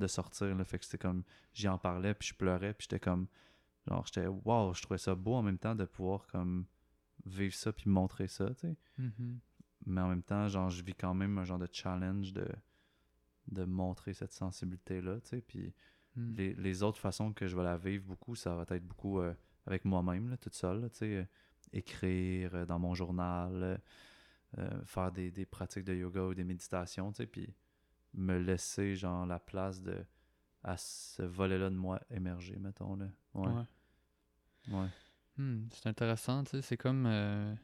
[0.00, 0.56] de sortir.
[0.56, 0.64] Là.
[0.64, 1.22] Fait que c'était comme,
[1.52, 3.28] j'y en parlais, puis je pleurais, puis j'étais comme,
[3.86, 6.66] genre, j'étais, wow, je trouvais ça beau en même temps de pouvoir, comme,
[7.26, 8.76] vivre ça, puis montrer ça, tu sais.
[8.98, 9.38] Mm-hmm.
[9.86, 12.46] Mais en même temps, genre, je vis quand même un genre de challenge de,
[13.48, 15.40] de montrer cette sensibilité-là, tu sais.
[15.40, 15.72] Puis
[16.16, 16.34] mm.
[16.58, 19.34] les, autres façons que je vais la vivre beaucoup, ça va être beaucoup euh,
[19.66, 21.16] avec moi-même, toute seule, tu sais.
[21.16, 21.24] Euh,
[21.72, 23.80] écrire euh, dans mon journal,
[24.84, 27.26] faire des, des, pratiques de yoga ou des méditations, tu sais.
[27.26, 27.54] Puis
[28.14, 30.04] me laisser genre la place de
[30.62, 33.06] à ce volet-là de moi émerger, mettons là.
[33.34, 33.64] Ouais.
[34.68, 34.88] Ouais.
[35.40, 37.54] Hmm, c'est intéressant, tu sais, c'est comme euh,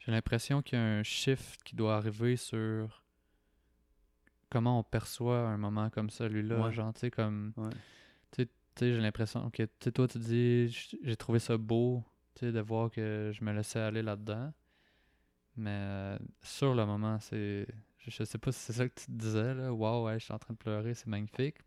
[0.00, 3.04] j'ai l'impression qu'il y a un shift qui doit arriver sur
[4.50, 7.52] comment on perçoit un moment comme celui-là, genre tu sais comme
[8.32, 10.68] tu sais j'ai l'impression que tu toi tu dis
[11.04, 12.02] j'ai trouvé ça beau,
[12.34, 14.52] tu sais de voir que je me laissais aller là-dedans.
[15.54, 19.12] Mais euh, sur le moment, c'est je sais pas si c'est ça que tu te
[19.12, 19.72] disais, là.
[19.72, 21.58] Waouh, ouais, je suis en train de pleurer, c'est magnifique.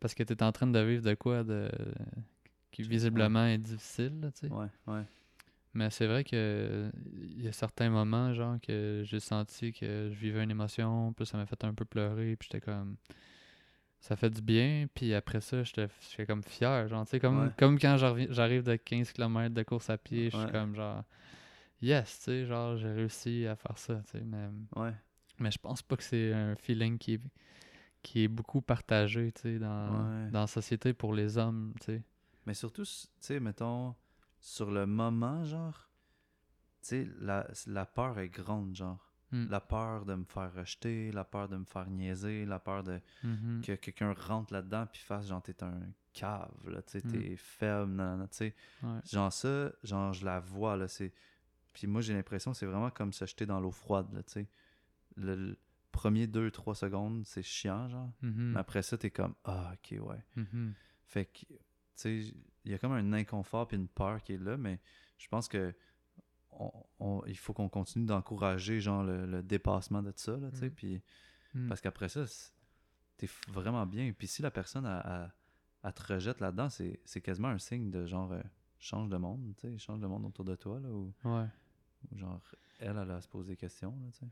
[0.00, 1.70] Parce que tu es en train de vivre de quoi de
[2.70, 4.30] qui visiblement est difficile.
[4.50, 5.04] Ouais, ouais.
[5.72, 10.18] Mais c'est vrai que il y a certains moments, genre, que j'ai senti que je
[10.18, 12.96] vivais une émotion, puis ça m'a fait un peu pleurer, puis j'étais comme.
[14.00, 15.90] Ça fait du bien, puis après ça, j'étais
[16.26, 19.98] comme fier, genre, tu sais, comme, comme quand j'arrive de 15 km de course à
[19.98, 21.04] pied, je suis comme genre.
[21.82, 24.48] Yes, tu sais, genre, j'ai réussi à faire ça, tu sais, mais.
[24.74, 24.92] Ouais.
[25.38, 27.20] Mais je pense pas que c'est un feeling qui est,
[28.02, 32.02] qui est beaucoup partagé, tu sais, dans, dans la société pour les hommes, tu sais.
[32.46, 33.94] Mais surtout, tu sais, mettons,
[34.38, 35.90] sur le moment, genre,
[36.82, 39.06] tu sais, la, la peur est grande, genre.
[39.32, 39.46] Hmm.
[39.48, 43.00] La peur de me faire rejeter, la peur de me faire niaiser, la peur de
[43.22, 43.60] mm-hmm.
[43.64, 45.82] que quelqu'un rentre là-dedans puis fasse genre t'es un
[46.12, 47.12] cave, là, tu sais, hmm.
[47.12, 48.54] t'es faible, tu sais.
[49.04, 51.12] Genre ça, genre je la vois, là, c'est...
[51.72, 54.32] Puis moi j'ai l'impression que c'est vraiment comme se jeter dans l'eau froide, là, tu
[54.32, 54.48] sais
[55.16, 55.56] le,
[55.92, 58.12] premier 2-3 secondes, c'est chiant, genre.
[58.22, 58.52] Mm-hmm.
[58.52, 60.24] Mais après ça, t'es comme, ah, ok, ouais.
[60.36, 60.72] Mm-hmm.
[61.06, 61.46] Fait que,
[62.08, 62.34] il
[62.64, 64.80] y a comme un inconfort puis une peur qui est là, mais
[65.18, 65.74] je pense que
[67.26, 70.74] il faut qu'on continue d'encourager, genre, le, dépassement de ça, là, tu sais, mm.
[70.74, 71.02] puis...
[71.54, 71.68] Mm.
[71.68, 72.24] Parce qu'après ça,
[73.16, 74.12] t'es vraiment bien.
[74.12, 75.32] Puis si la personne a,
[75.92, 78.42] te rejette là-dedans, c'est quasiment un signe de genre euh,
[78.78, 81.46] change de monde, tu sais, change de monde autour de toi, là, ou, ouais.
[82.14, 82.40] genre
[82.78, 84.26] elle, elle a se poser des questions, là, tu sais.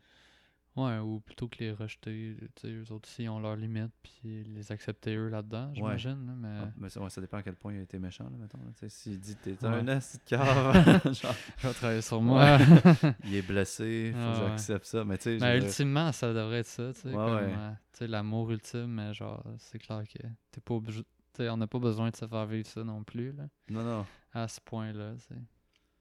[0.79, 4.45] Ouais, ou plutôt que les rejeter, tu sais, eux autres aussi ont leurs limites, puis
[4.45, 6.37] les accepter eux là-dedans, j'imagine.
[6.39, 6.61] mais...
[6.62, 8.61] Ah, mais ça, ouais, ça dépend à quel point il a été méchant, là, mettons.
[8.87, 10.37] S'il dit t'es un as de
[11.14, 12.59] genre, je travailler sur moi.
[13.24, 15.05] il est blessé, faut que j'accepte ça.
[15.05, 17.12] Mais, tu sais, ultimement, ça devrait être ça, tu sais.
[17.12, 20.22] Euh, tu sais, l'amour ultime, mais genre, c'est clair que
[20.53, 21.03] t'es pas obligé.
[21.41, 23.49] on n'a pas besoin de se faire vivre ça non plus, là.
[23.68, 24.07] Non, non.
[24.33, 25.41] À ce point-là, tu sais.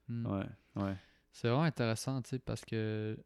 [0.08, 0.26] Hmm.
[0.26, 0.96] Ouais, ouais.
[1.32, 3.18] C'est vraiment intéressant, tu sais, parce que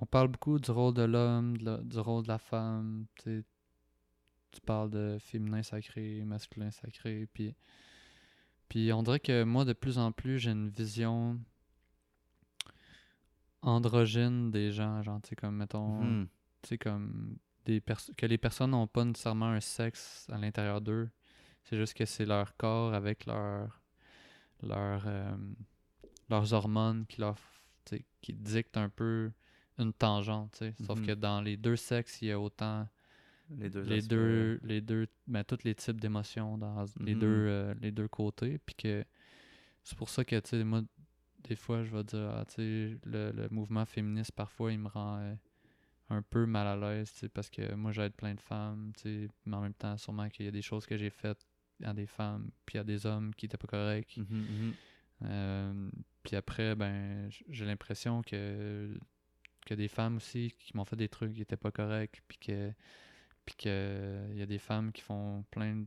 [0.00, 3.06] on parle beaucoup du rôle de l'homme, du rôle de la femme.
[3.24, 3.44] Tu
[4.66, 7.28] parles de féminin sacré, masculin sacré.
[7.32, 7.54] Puis,
[8.68, 11.40] puis on dirait que moi, de plus en plus, j'ai une vision
[13.62, 16.26] androgyne des gens, genre, tu sais, comme, mettons, mm-hmm.
[16.62, 17.82] tu sais, comme, des
[18.16, 21.08] que les personnes n'ont pas nécessairement un sexe à l'intérieur d'eux.
[21.64, 23.80] C'est juste que c'est leur corps avec leur,
[24.62, 25.36] leur, euh,
[26.28, 27.36] leurs hormones qui, leur,
[28.20, 29.30] qui dictent un peu
[29.82, 30.62] une tangente.
[30.86, 31.06] Sauf mm-hmm.
[31.06, 32.88] que dans les deux sexes, il y a autant
[33.50, 37.48] les deux, les deux, les deux ben, tous les types d'émotions dans les, deux, mm-hmm.
[37.48, 38.58] euh, les deux côtés.
[38.58, 39.04] Puis que
[39.82, 40.82] c'est pour ça que, tu sais, moi,
[41.44, 44.88] des fois, je vais dire, ah, tu sais, le, le, mouvement féministe, parfois, il me
[44.88, 45.34] rend euh,
[46.10, 49.02] un peu mal à l'aise, tu sais, parce que moi, j'aide plein de femmes, tu
[49.02, 51.46] sais, mais en même temps, sûrement qu'il y a des choses que j'ai faites
[51.82, 54.16] à des femmes, puis à des hommes qui étaient pas corrects.
[54.16, 54.72] Mm-hmm.
[55.24, 55.90] Euh,
[56.22, 58.96] puis après, ben, j'ai l'impression que,
[59.64, 62.72] que des femmes aussi qui m'ont fait des trucs qui étaient pas corrects, puis que
[63.44, 65.84] puis qu'il y a des femmes qui font plein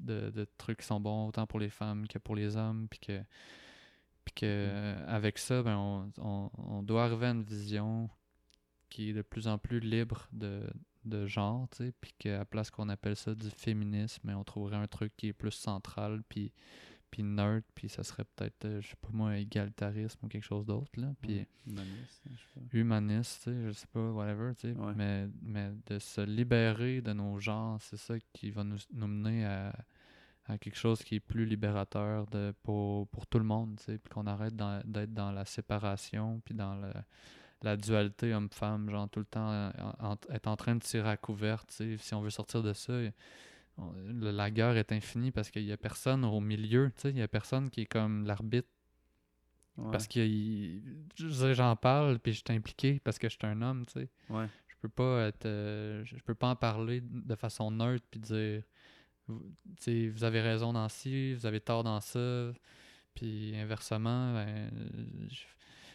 [0.00, 3.00] de, de, trucs qui sont bons autant pour les femmes que pour les hommes puis
[3.00, 3.22] que
[4.24, 5.08] puis que mm.
[5.08, 8.10] avec ça ben on, on, doit arriver à une vision
[8.88, 10.68] qui est de plus en plus libre de,
[11.04, 14.76] de genre tu sais puis qu'à place qu'on appelle ça du féminisme ben, on trouverait
[14.76, 16.52] un truc qui est plus central puis
[17.16, 20.66] puis nerd, puis ça serait peut-être, euh, je sais pas moi, égalitarisme ou quelque chose
[20.66, 21.14] d'autre, là.
[21.22, 22.76] Puis humaniste, je sais pas.
[22.76, 24.76] Humaniste, tu sais, je sais pas, whatever, tu sais.
[24.94, 29.46] Mais, mais de se libérer de nos genres, c'est ça qui va nous, nous mener
[29.46, 29.74] à,
[30.44, 33.98] à, quelque chose qui est plus libérateur de, pour, pour tout le monde, tu sais.
[33.98, 36.92] Puis qu'on arrête d'être dans la séparation, puis dans le,
[37.62, 39.72] la dualité homme-femme, genre tout le temps
[40.28, 41.96] être en train de tirer à couvert, tu sais.
[41.96, 42.92] Si on veut sortir de ça,
[43.78, 47.22] la guerre est infinie parce qu'il n'y a personne au milieu, tu sais, il n'y
[47.22, 48.68] a personne qui est comme l'arbitre.
[49.92, 50.26] Parce que
[51.52, 54.08] j'en parle puis je suis impliqué parce que je suis un homme, tu sais.
[54.30, 54.46] Ouais.
[54.68, 58.62] Je peux pas être euh, je peux pas en parler de façon neutre puis dire
[59.80, 62.52] tu vous avez raison dans ci, vous avez tort dans ça.
[63.14, 64.70] Puis inversement, ben,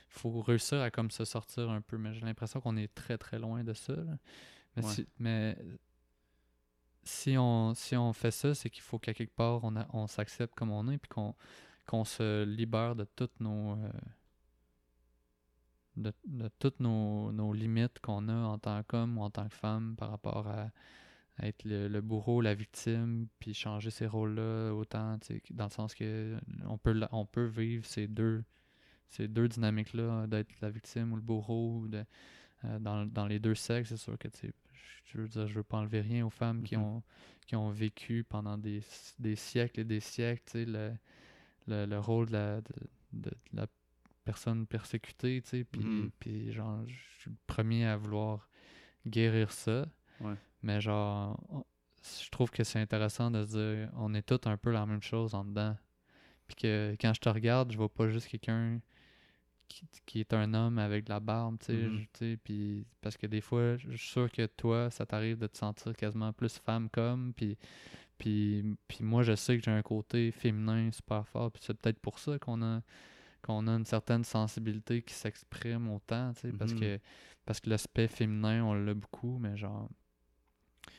[0.10, 3.40] faut réussir à comme se sortir un peu, mais j'ai l'impression qu'on est très très
[3.40, 3.96] loin de ça.
[4.76, 4.84] Mais,
[5.20, 5.58] mais
[7.04, 10.56] si on, si on fait ça, c'est qu'il faut qu'à quelque part, on, on s'accepte
[10.56, 11.36] comme on est, puis qu'on
[11.88, 13.74] qu'on se libère de toutes nos.
[13.74, 13.91] Euh,
[15.97, 16.14] de,
[16.58, 20.10] toutes nos, nos limites qu'on a en tant qu'homme ou en tant que femme par
[20.10, 20.70] rapport à,
[21.43, 25.18] être le, bourreau, la victime, puis changer ces rôles-là autant,
[25.49, 28.43] dans le sens que on peut, on peut vivre ces deux,
[29.10, 32.06] ces deux dynamiques-là, d'être la victime ou le bourreau, de,
[32.66, 34.30] euh, dans, dans les deux sexes, c'est sûr que
[35.06, 36.80] je veux dire, je veux pas enlever rien aux femmes qui, mm-hmm.
[36.80, 37.04] ont,
[37.46, 38.82] qui ont vécu pendant des,
[39.20, 40.94] des siècles et des siècles, le,
[41.68, 42.62] le, le, rôle de la,
[43.14, 43.68] de, la
[44.24, 46.10] personne persécutée, tu sais, puis, mm-hmm.
[46.20, 48.48] puis genre, je suis le premier à vouloir
[49.06, 49.86] guérir ça.
[50.64, 51.66] Mais genre,
[52.24, 55.02] je trouve que c'est intéressant de se dire, on est tous un peu la même
[55.02, 55.76] chose en dedans.
[56.48, 58.80] Puis que quand je te regarde, je vois pas juste quelqu'un
[60.05, 62.38] qui, est un homme avec de la barbe, tu sais, mm-hmm.
[62.38, 65.95] puis parce que des fois, je suis sûr que toi, ça t'arrive de te sentir
[65.95, 67.57] quasiment plus femme comme, puis
[68.17, 71.99] puis, puis moi, je sais que j'ai un côté féminin super fort, puis c'est peut-être
[71.99, 72.82] pour ça qu'on a
[73.41, 76.80] qu'on a une certaine sensibilité qui s'exprime autant, tu sais, parce mm-hmm.
[76.80, 76.99] que
[77.45, 79.89] parce que l'aspect féminin, on l'a beaucoup, mais genre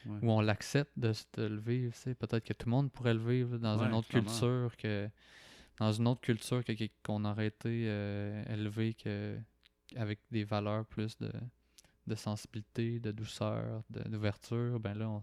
[0.07, 3.15] ou on l'accepte de, de, le vivre, tu sais, peut-être que tout le monde pourrait
[3.15, 5.09] le vivre dans une autre culture que
[5.79, 6.63] dans une autre culture
[7.03, 9.39] qu'on aurait été euh, élevé que,
[9.97, 11.33] avec des valeurs plus de,
[12.07, 15.23] de sensibilité, de douceur, d'ouverture, ben là,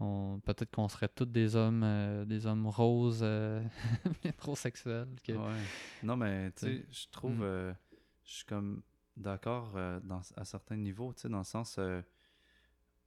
[0.00, 3.62] on, peut-être qu'on serait tous des hommes euh, des hommes roses euh,
[4.24, 5.08] métrosexuels.
[6.02, 7.76] Non, mais tu sais, je trouve mm.
[8.24, 8.82] je suis comme
[9.16, 11.78] d'accord à certains niveaux, tu sais, dans le sens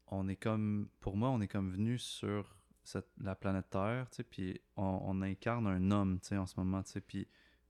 [0.09, 2.56] on est comme pour moi, on est comme venu sur
[3.19, 6.83] la planète Terre, tu sais, puis on, incarne un homme, tu sais, en ce moment,
[6.83, 7.27] tu sais, puis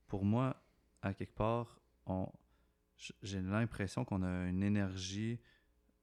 [0.08, 0.62] pour moi,
[1.02, 2.32] à quelque part, on,
[3.22, 5.40] j'ai l'impression qu'on a une énergie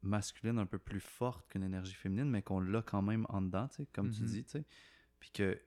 [0.02, 3.68] masculine un peu plus forte qu'une énergie féminine, mais qu'on l'a quand même en dedans,
[3.68, 4.26] tu sais, comme tu mm-hmm.
[4.26, 4.64] dis, tu sais,
[5.18, 5.60] puis que,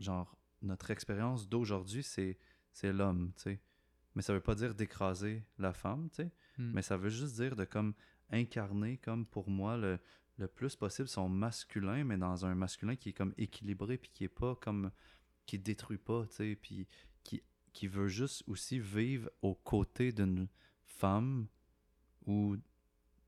[0.00, 2.38] genre, notre expérience d'aujourd'hui, c'est,
[2.72, 3.60] c'est l'homme, tu sais,
[4.14, 6.72] mais ça veut pas dire d'écraser la femme, tu sais, mm.
[6.72, 7.94] mais ça veut juste dire de comme
[8.30, 9.98] incarner comme pour moi le,
[10.38, 14.24] le plus possible son masculin, mais dans un masculin qui est comme équilibré, puis qui
[14.24, 14.90] est pas comme.
[15.46, 16.88] qui détruit pas, tu sais, puis
[17.22, 20.48] qui, qui veut juste aussi vivre aux côtés d'une
[20.84, 21.46] femme
[22.26, 22.56] ou.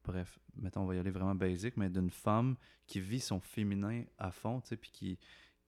[0.05, 4.05] Bref, mettons, on va y aller vraiment basique, mais d'une femme qui vit son féminin
[4.19, 5.19] à fond, tu sais, puis qui,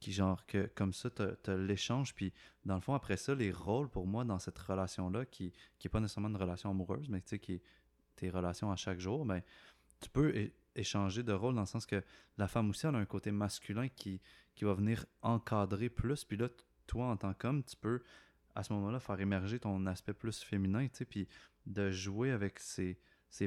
[0.01, 2.33] qui genre que comme ça tu as, l'échange puis
[2.65, 5.89] dans le fond après ça les rôles pour moi dans cette relation là qui qui
[5.89, 7.63] est pas nécessairement une relation amoureuse mais tu sais qui est
[8.15, 9.43] tes relations à chaque jour ben
[10.01, 12.03] tu peux échanger de rôle dans le sens que
[12.39, 14.21] la femme aussi, elle a un côté masculin qui,
[14.55, 16.25] qui va venir encadrer plus.
[16.25, 16.49] Puis là,
[16.87, 18.03] toi, en tant qu'homme, tu peux
[18.57, 21.29] à ce moment-là, faire émerger ton aspect plus féminin, tu sais, puis
[21.67, 22.99] de jouer avec ces,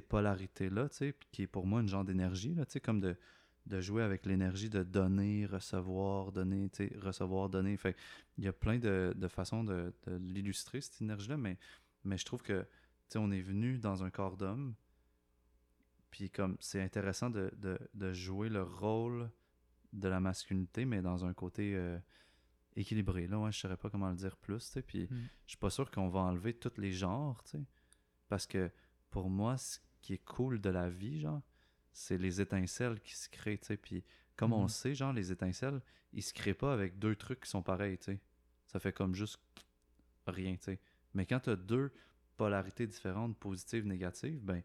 [0.08, 0.88] polarités-là,
[1.32, 3.18] qui est pour moi une genre d'énergie, tu comme de,
[3.82, 7.76] jouer avec l'énergie de donner, recevoir, donner, tu recevoir, donner.
[7.76, 7.96] Fait
[8.38, 11.58] il y a plein de, de façons de, de l'illustrer, cette énergie-là, mais,
[12.04, 12.68] mais je trouve que, tu
[13.10, 14.76] sais, on est venu dans un corps d'homme,
[16.12, 19.30] puis comme c'est intéressant de, de, de, jouer le rôle
[19.94, 21.98] de la masculinité, mais dans un côté euh,
[22.76, 23.28] équilibré.
[23.28, 25.30] Là, ouais, je saurais pas comment le dire plus, puis mm.
[25.46, 27.64] je suis pas sûr qu'on va enlever tous les genres, tu sais,
[28.28, 28.72] parce que
[29.10, 31.42] pour moi, ce qui est cool de la vie, genre,
[31.92, 33.78] c'est les étincelles qui se créent, tu sais.
[33.78, 34.04] Puis
[34.36, 34.70] comme on le mhm.
[34.70, 35.82] sait, genre, les étincelles,
[36.14, 38.20] ils se créent pas avec deux trucs qui sont pareils, tu sais.
[38.68, 39.40] Ça fait comme juste
[40.28, 40.56] rien.
[41.14, 41.92] Mais quand tu as deux
[42.38, 44.64] polarités différentes, positives, négatives, ben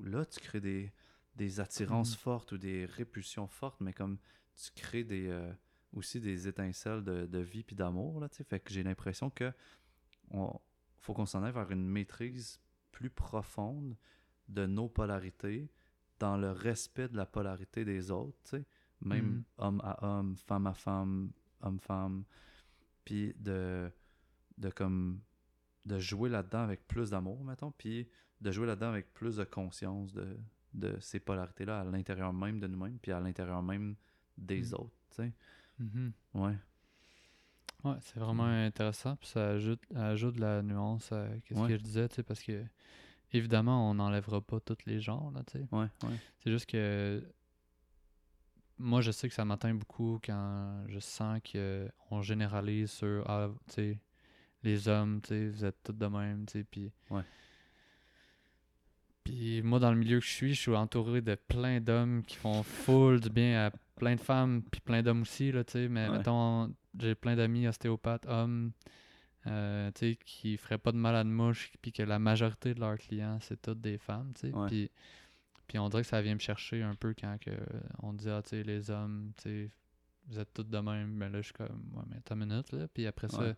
[0.00, 0.92] là, tu crées des,
[1.36, 2.18] des attirances mhm.
[2.18, 4.18] fortes ou des répulsions fortes, mais comme
[4.56, 5.52] tu crées des, euh,
[5.92, 8.44] aussi des étincelles de, de vie puis d'amour, là, tu sais.
[8.44, 9.52] Fait que j'ai l'impression que
[10.30, 10.52] on,
[10.98, 12.60] faut qu'on s'en aille vers une maîtrise
[12.92, 13.96] plus profonde
[14.48, 15.70] de nos polarités,
[16.18, 18.66] dans le respect de la polarité des autres, tu sais,
[19.00, 19.44] même mm.
[19.58, 22.24] homme à homme, femme à femme, homme-femme,
[23.04, 23.90] puis de,
[24.56, 25.20] de comme
[25.84, 28.08] de jouer là-dedans avec plus d'amour, mettons, puis
[28.40, 30.36] de jouer là-dedans avec plus de conscience de,
[30.74, 33.96] de ces polarités-là à l'intérieur même de nous-mêmes, puis à l'intérieur même
[34.36, 34.74] des mm.
[34.74, 35.32] autres, tu sais.
[35.80, 36.12] Mm-hmm.
[36.34, 36.56] Ouais.
[37.84, 41.82] Ouais, c'est vraiment intéressant, puis ça ajoute, ajoute de la nuance à ce que je
[41.82, 42.64] disais, tu sais, parce que
[43.32, 45.66] Évidemment, on n'enlèvera pas tous les genres, là, tu sais.
[45.70, 46.16] Ouais, ouais.
[46.38, 47.22] C'est juste que
[48.78, 53.74] moi, je sais que ça m'atteint beaucoup quand je sens qu'on généralise sur, ah, tu
[53.74, 54.00] sais,
[54.62, 56.90] les hommes, tu sais, vous êtes tous de même, tu sais, puis...
[57.10, 57.22] Ouais.
[59.28, 62.36] Puis moi, dans le milieu que je suis, je suis entouré de plein d'hommes qui
[62.36, 65.88] font full du bien à plein de femmes, puis plein d'hommes aussi, là, tu sais,
[65.88, 68.72] mais mettons, j'ai plein d'amis ostéopathes, hommes,
[69.46, 69.90] euh,
[70.24, 73.38] qui feraient pas de mal à de mouche, puis que la majorité de leurs clients,
[73.42, 74.90] c'est toutes des femmes, tu Puis,
[75.66, 77.50] puis on dirait que ça vient me chercher un peu quand que
[78.02, 79.70] on dit, ah, tu les hommes, tu
[80.28, 81.10] vous êtes tous de même.
[81.10, 82.86] Mais là, je suis comme, ouais, mais t'as une minute, là.
[82.92, 83.54] Puis après ça,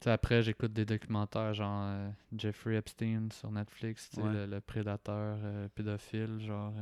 [0.00, 5.68] tu après, j'écoute des documentaires genre euh, Jeffrey Epstein sur Netflix, tu le, prédateur euh,
[5.74, 6.74] pédophile, genre,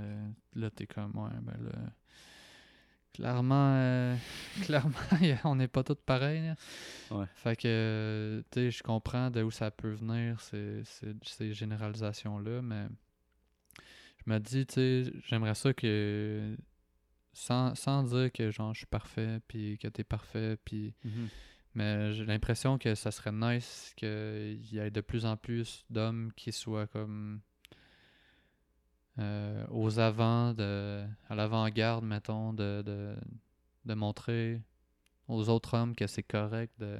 [0.54, 1.90] là, t'es comme, ouais, ben là
[3.16, 4.14] Clairement, euh,
[4.62, 4.90] clairement
[5.44, 6.52] on n'est pas tous pareils.
[7.34, 10.82] Fait que, tu sais, je comprends d'où ça peut venir, ces,
[11.22, 12.88] ces, généralisations-là, mais
[14.18, 16.58] je me dis, tu sais, j'aimerais ça que,
[17.32, 20.92] sans, sans, dire que, genre, je suis parfait, puis que t'es parfait, puis...
[21.06, 21.28] Mm-hmm.
[21.76, 26.32] Mais j'ai l'impression que ça serait nice qu'il y ait de plus en plus d'hommes
[26.34, 27.40] qui soient comme
[29.18, 33.14] euh, aux avant, de, à l'avant-garde, mettons, de, de,
[33.84, 34.62] de, montrer
[35.28, 36.98] aux autres hommes que c'est correct de,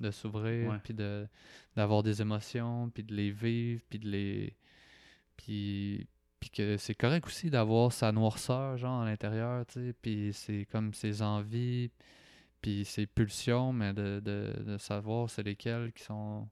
[0.00, 1.28] de s'ouvrir, puis de,
[1.76, 4.56] d'avoir des émotions, puis de les vivre, puis de les.
[5.36, 6.08] Puis,
[6.40, 10.66] puis que c'est correct aussi d'avoir sa noirceur, genre, à l'intérieur, tu sais, puis c'est
[10.72, 11.90] comme ses envies,
[12.60, 16.48] puis ses pulsions, mais de, de, de savoir c'est lesquelles qui sont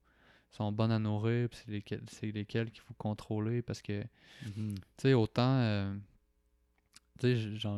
[0.50, 4.02] sont bonnes à nourrir, c'est lesquelles, c'est lesquelles qu'il faut contrôler parce que,
[4.44, 4.74] mhm.
[4.74, 5.94] tu sais, autant, euh,
[7.20, 7.68] tu sais,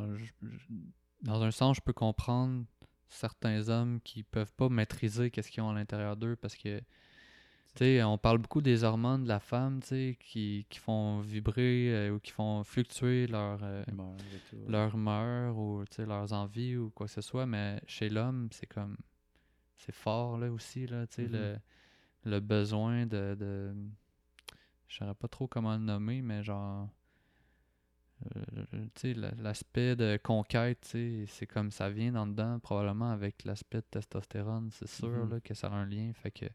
[1.22, 2.64] dans un sens, je peux comprendre
[3.08, 6.80] certains hommes qui peuvent pas maîtriser qu'est-ce qu'ils ont à l'intérieur d'eux parce que,
[7.74, 12.14] tu sais, on parle beaucoup des hormones de la femme, qui, qui font vibrer euh,
[12.14, 13.84] ou qui font fluctuer leur, euh,
[14.66, 18.96] leur humeur ou, leurs envies ou quoi que ce soit, mais chez l'homme, c'est comme,
[19.76, 21.56] c'est fort, là, aussi, là, sais, le
[22.24, 23.74] le besoin de, de
[24.88, 26.88] je saurais pas trop comment le nommer, mais genre
[28.36, 34.70] euh, l'aspect de conquête, c'est comme ça vient dans dedans, probablement avec l'aspect de testostérone,
[34.72, 35.30] c'est sûr mm-hmm.
[35.30, 36.12] là, que ça a un lien.
[36.12, 36.46] Fait que,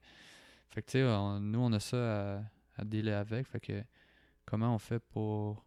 [0.69, 2.41] fait que tu sais, nous, on a ça à,
[2.77, 3.47] à dealer avec.
[3.47, 3.83] Fait que,
[4.45, 5.65] comment on fait pour,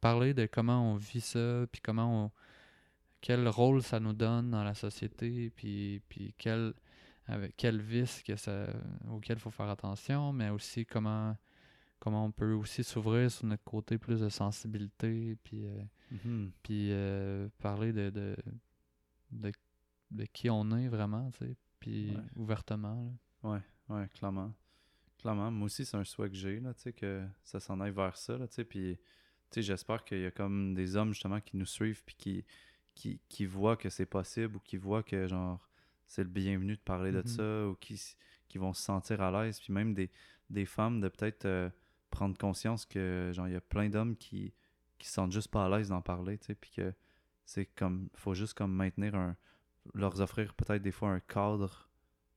[0.00, 2.30] parler de comment on vit ça, puis comment on,
[3.20, 6.74] quel rôle ça nous donne dans la société, puis, puis quel,
[7.26, 8.66] avec quel vice que ça,
[9.10, 11.36] auquel il faut faire attention, mais aussi comment,
[12.00, 15.82] comment on peut aussi s'ouvrir sur notre côté plus de sensibilité, puis, euh,
[16.12, 16.50] mm-hmm.
[16.62, 18.36] puis euh, parler de, de,
[20.10, 23.12] de, qui on est vraiment, tu sais, puis ouvertement.
[23.42, 23.50] Là.
[23.50, 24.52] Ouais, ouais, clairement.
[25.18, 27.92] Clairement, moi aussi, c'est un souhait que j'ai, là, tu sais, que ça s'en aille
[27.92, 28.96] vers ça, là, tu sais, puis,
[29.50, 32.44] tu sais, j'espère qu'il y a comme des hommes, justement, qui nous suivent, puis qui,
[32.94, 35.68] qui, qui voient que c'est possible, ou qui voient que, genre,
[36.06, 37.26] c'est le bienvenu de parler de mm-hmm.
[37.26, 38.00] ça ou qui,
[38.48, 39.58] qui vont se sentir à l'aise.
[39.58, 40.10] Puis même des,
[40.50, 41.70] des femmes de peut-être euh,
[42.10, 44.52] prendre conscience que genre il y a plein d'hommes qui,
[44.98, 46.92] qui se sentent juste pas à l'aise d'en parler, tu sais, puis que
[47.46, 49.36] c'est comme faut juste comme maintenir un
[49.94, 51.88] leur offrir peut-être des fois un cadre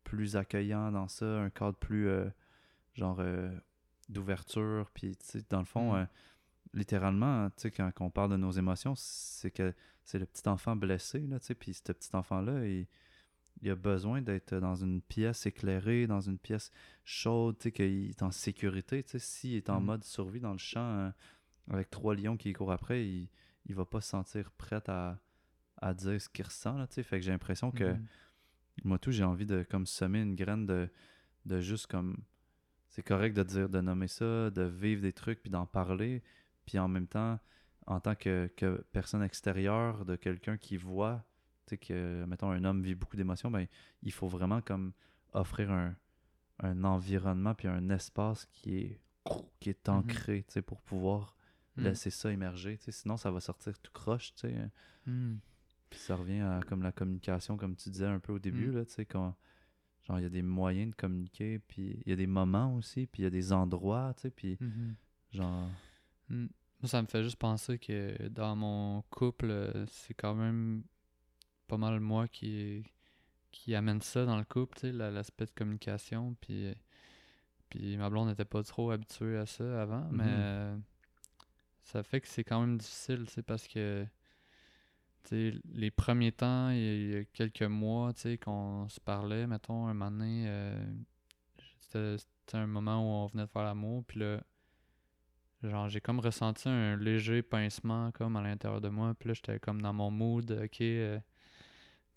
[0.03, 2.29] plus accueillant dans ça, un cadre plus euh,
[2.93, 3.51] genre euh,
[4.09, 4.89] d'ouverture.
[4.93, 5.17] Puis,
[5.49, 6.07] dans le fond, mm.
[6.73, 9.73] littéralement, quand, quand, on parle de nos émotions, c'est que
[10.03, 12.87] c'est le petit enfant blessé, là, puis ce petit enfant-là, il,
[13.61, 16.71] il, a besoin d'être dans une pièce éclairée, dans une pièce
[17.03, 19.03] chaude, qu'il est en sécurité.
[19.17, 19.85] S'il est en mm.
[19.85, 21.13] mode survie dans le champ hein,
[21.71, 23.29] avec trois lions qui courent après, il,
[23.65, 25.17] il va pas se sentir prêt à,
[25.77, 26.77] à dire ce qu'il ressent.
[26.77, 28.05] Là, fait que j'ai l'impression que mm-hmm.
[28.83, 30.89] moi tout, j'ai envie de comme semer une graine de,
[31.45, 32.17] de juste comme
[32.95, 36.23] c'est correct de dire, de nommer ça, de vivre des trucs, puis d'en parler,
[36.65, 37.37] puis en même temps,
[37.87, 38.49] en tant que,
[38.93, 41.25] personne extérieure, de quelqu'un qui voit,
[41.65, 43.67] tu sais, que, mettons, un homme vit beaucoup d'émotions, ben,
[44.01, 44.93] il faut vraiment comme
[45.33, 45.95] offrir un,
[46.85, 49.01] environnement puis un espace qui est,
[49.59, 49.91] qui est mm-hmm.
[49.91, 51.35] ancré, tu sais, pour pouvoir
[51.75, 51.83] mm.
[51.83, 54.71] laisser ça émerger, tu sais, sinon ça va sortir tout croche, tu sais.
[55.05, 55.35] Mm.
[55.95, 58.75] Puis ça revient à comme la communication, comme tu disais un peu au début, mm.
[58.75, 59.33] là, tu sais, quand
[60.03, 63.07] genre il y a des moyens de communiquer, puis il y a des moments aussi,
[63.07, 65.37] puis il y a des endroits, tu sais, puis mm-hmm.
[65.37, 65.69] genre...
[66.27, 66.47] Mm.
[66.81, 70.83] Moi, ça me fait juste penser que dans mon couple, c'est quand même
[71.65, 72.83] pas mal moi qui,
[73.53, 76.73] qui amène ça dans le couple, tu sais, l'aspect de communication, puis...
[77.69, 80.81] Puis ma blonde n'était pas trop habituée à ça avant, mais mm-hmm.
[81.83, 84.05] ça fait que c'est quand même difficile, tu sais, parce que
[85.31, 88.13] les premiers temps, il y a quelques mois,
[88.43, 90.85] qu'on se parlait, mettons, un moment donné, euh,
[91.79, 94.41] c'était un moment où on venait de faire l'amour, puis là,
[95.63, 99.59] genre, j'ai comme ressenti un léger pincement, comme, à l'intérieur de moi, puis là, j'étais
[99.59, 101.19] comme dans mon mood, ok, euh,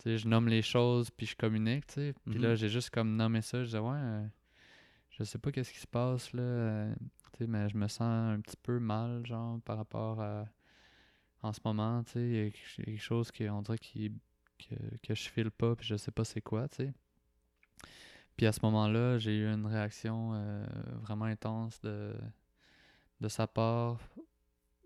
[0.05, 2.57] je nomme les choses, puis je communique, tu sais, puis là, mm-hmm.
[2.57, 4.27] j'ai juste comme nommé ça, je disais, ouais, euh,
[5.11, 6.93] je sais pas qu'est-ce qui se passe, là,
[7.33, 10.47] tu sais, mais je me sens un petit peu mal, genre, par rapport à
[11.43, 12.51] en ce moment, tu sais, il y a
[12.84, 14.12] quelque chose qui, on dirait qui,
[14.59, 16.93] que, que je file pas, puis je sais pas c'est quoi, tu sais.
[18.36, 20.64] Puis à ce moment-là, j'ai eu une réaction euh,
[21.03, 22.14] vraiment intense de,
[23.20, 23.99] de sa part,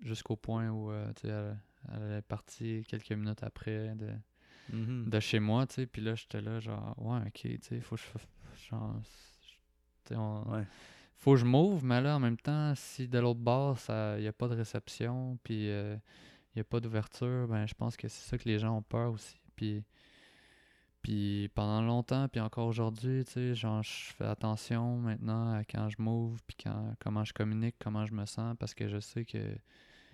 [0.01, 1.55] jusqu'au point où, euh, tu sais,
[1.93, 4.11] elle, est partie quelques minutes après de,
[4.73, 5.09] mm-hmm.
[5.09, 5.87] de chez moi, tu sais.
[5.87, 8.69] Puis là, j'étais là, genre, ouais, ok, tu sais, faut que je...
[8.69, 9.01] Genre,
[11.17, 14.29] faut que je m'ouvre, mais là, en même temps, si de l'autre bord, il n'y
[14.29, 15.71] a pas de réception, puis...
[15.71, 15.97] Euh,
[16.57, 19.13] n'y a pas d'ouverture, ben je pense que c'est ça que les gens ont peur
[19.13, 19.41] aussi.
[19.57, 19.85] Puis,
[21.03, 25.89] puis pendant longtemps, puis encore aujourd'hui, tu sais, genre, je fais attention maintenant à quand
[25.89, 29.25] je m'ouvre, puis quand, comment je communique, comment je me sens, parce que je sais
[29.25, 29.57] que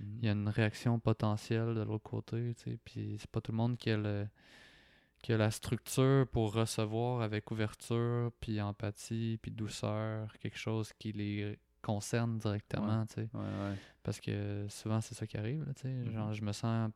[0.01, 3.51] il y a une réaction potentielle de l'autre côté, tu sais, puis c'est pas tout
[3.53, 4.29] le monde qui a, le,
[5.23, 11.13] qui a la structure pour recevoir avec ouverture, puis empathie, puis douceur, quelque chose qui
[11.13, 13.29] les concerne directement, tu sais.
[14.03, 15.89] Parce que souvent, c'est ça qui arrive, tu sais.
[15.89, 16.13] Mm-hmm.
[16.13, 16.91] Genre, je me sens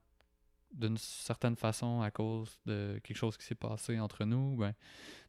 [0.73, 4.73] d'une certaine façon à cause de quelque chose qui s'est passé entre nous, ben,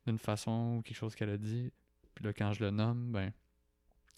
[0.06, 1.72] d'une façon ou quelque chose qu'elle a dit.
[2.16, 3.32] Puis là, quand je le nomme, ben,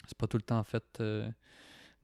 [0.07, 1.27] c'est pas tout le temps fait euh,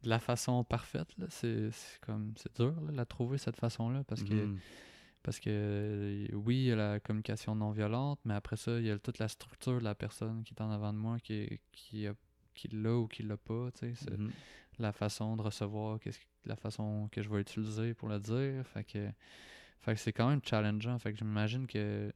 [0.04, 1.16] de la façon parfaite.
[1.30, 1.70] C'est
[2.02, 4.58] comme, c'est dur, là, la trouver, cette façon-là, parce que mm-hmm.
[5.22, 8.92] parce que oui, il y a la communication non violente, mais après ça, il y
[8.92, 12.08] a toute la structure de la personne qui est en avant de moi qui, qui
[12.08, 12.16] a
[12.54, 14.32] qu'il l'a ou qu'il l'a pas, tu sais, mm-hmm.
[14.80, 18.84] la façon de recevoir, qu'est-ce la façon que je vais utiliser pour le dire, fait
[18.84, 19.10] que,
[19.82, 22.14] fait que c'est quand même challengeant, fait que j'imagine que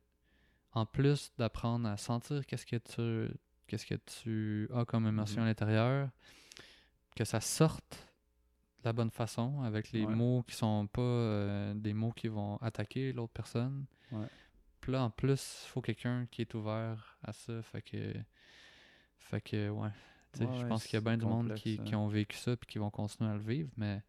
[0.73, 3.33] en plus d'apprendre à sentir qu'est-ce que tu
[3.67, 5.45] qu'est-ce que tu as comme émotion mm-hmm.
[5.45, 6.09] à l'intérieur,
[7.15, 8.07] que ça sorte
[8.83, 12.57] de la bonne façon avec les mots qui sont pas euh, des mots qui vont
[12.57, 13.85] attaquer l'autre personne.
[14.81, 18.13] Puis là en plus, il faut quelqu'un qui est ouvert à ça, fait que
[19.17, 19.89] fait que ouais,
[20.39, 22.77] je pense qu'il y a bien du monde qui, qui, ont vécu ça et qui
[22.77, 24.01] vont continuer à le vivre, mais,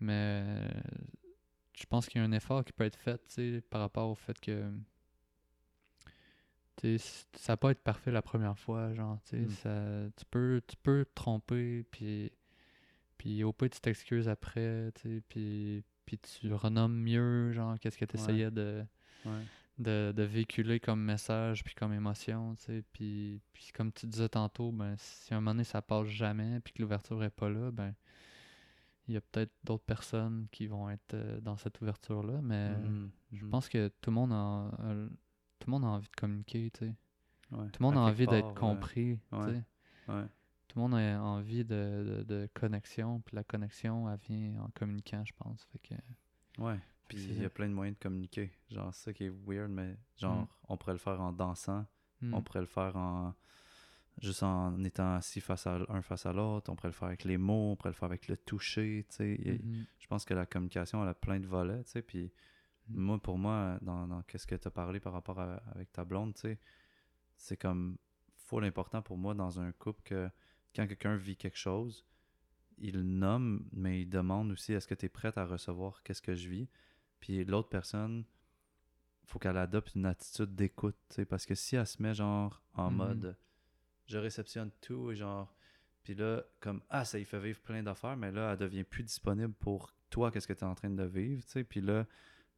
[0.00, 0.44] mais
[1.76, 3.20] je pense qu'il y a un effort qui peut être fait
[3.70, 4.70] par rapport au fait que
[7.34, 9.48] ça peut être parfait la première fois, genre, hmm.
[9.48, 12.32] ça, tu, peux, tu peux te tromper, puis,
[13.18, 14.92] puis au pire, tu t'excuses après,
[15.28, 18.84] puis, puis tu renommes mieux, genre, qu'est-ce que tu essayais de,
[19.80, 22.84] de, de, véhiculer comme message puis comme émotion, tu sais.
[22.92, 26.60] Puis, puis comme tu disais tantôt, ben, si à un moment donné ça passe jamais
[26.60, 27.94] puis que l'ouverture est pas là, ben
[29.08, 33.08] il y a peut-être d'autres personnes qui vont être euh, dans cette ouverture-là, mais mm-hmm.
[33.32, 33.50] je mm-hmm.
[33.50, 34.70] pense que tout le monde a,
[35.58, 36.94] tout le monde a envie de communiquer, tu sais.
[37.50, 39.64] tout le monde a envie d'être compris, tu sais.
[40.68, 44.68] Tout le monde a envie de, de, de connexion, puis la connexion, elle vient en
[44.72, 45.66] communiquant, je pense.
[45.72, 46.62] Fait que...
[46.62, 46.78] Ouais.
[47.10, 48.52] Puis il y a plein de moyens de communiquer.
[48.70, 50.48] Genre, c'est ça qui est weird, mais genre, mm.
[50.68, 51.86] on pourrait le faire en dansant.
[52.20, 52.34] Mm.
[52.34, 53.34] On pourrait le faire en
[54.20, 56.70] juste en étant assis face à un face à l'autre.
[56.70, 59.06] On pourrait le faire avec les mots, on pourrait le faire avec le toucher.
[59.08, 59.34] Tu sais.
[59.34, 59.86] Mm-hmm.
[59.98, 61.82] Je pense que la communication, elle a plein de volets.
[61.84, 62.32] Tu sais, puis
[62.88, 66.04] Moi, pour moi, dans, dans qu'est-ce que tu as parlé par rapport à, avec ta
[66.04, 66.58] blonde, tu sais,
[67.36, 67.96] c'est comme,
[68.34, 70.28] faut l'important pour moi dans un couple que
[70.74, 72.04] quand quelqu'un vit quelque chose,
[72.78, 76.34] il nomme, mais il demande aussi est-ce que tu es prête à recevoir qu'est-ce que
[76.34, 76.68] je vis?
[77.20, 78.24] Puis l'autre personne,
[79.30, 80.96] faut qu'elle adopte une attitude d'écoute,
[81.28, 82.96] parce que si elle se met genre en mhm.
[82.96, 83.36] mode
[84.06, 85.54] je réceptionne tout et genre
[86.02, 89.04] puis là comme ah ça y fait vivre plein d'affaires mais là elle devient plus
[89.04, 92.06] disponible pour toi qu'est-ce que tu es en train de vivre, tu sais, puis là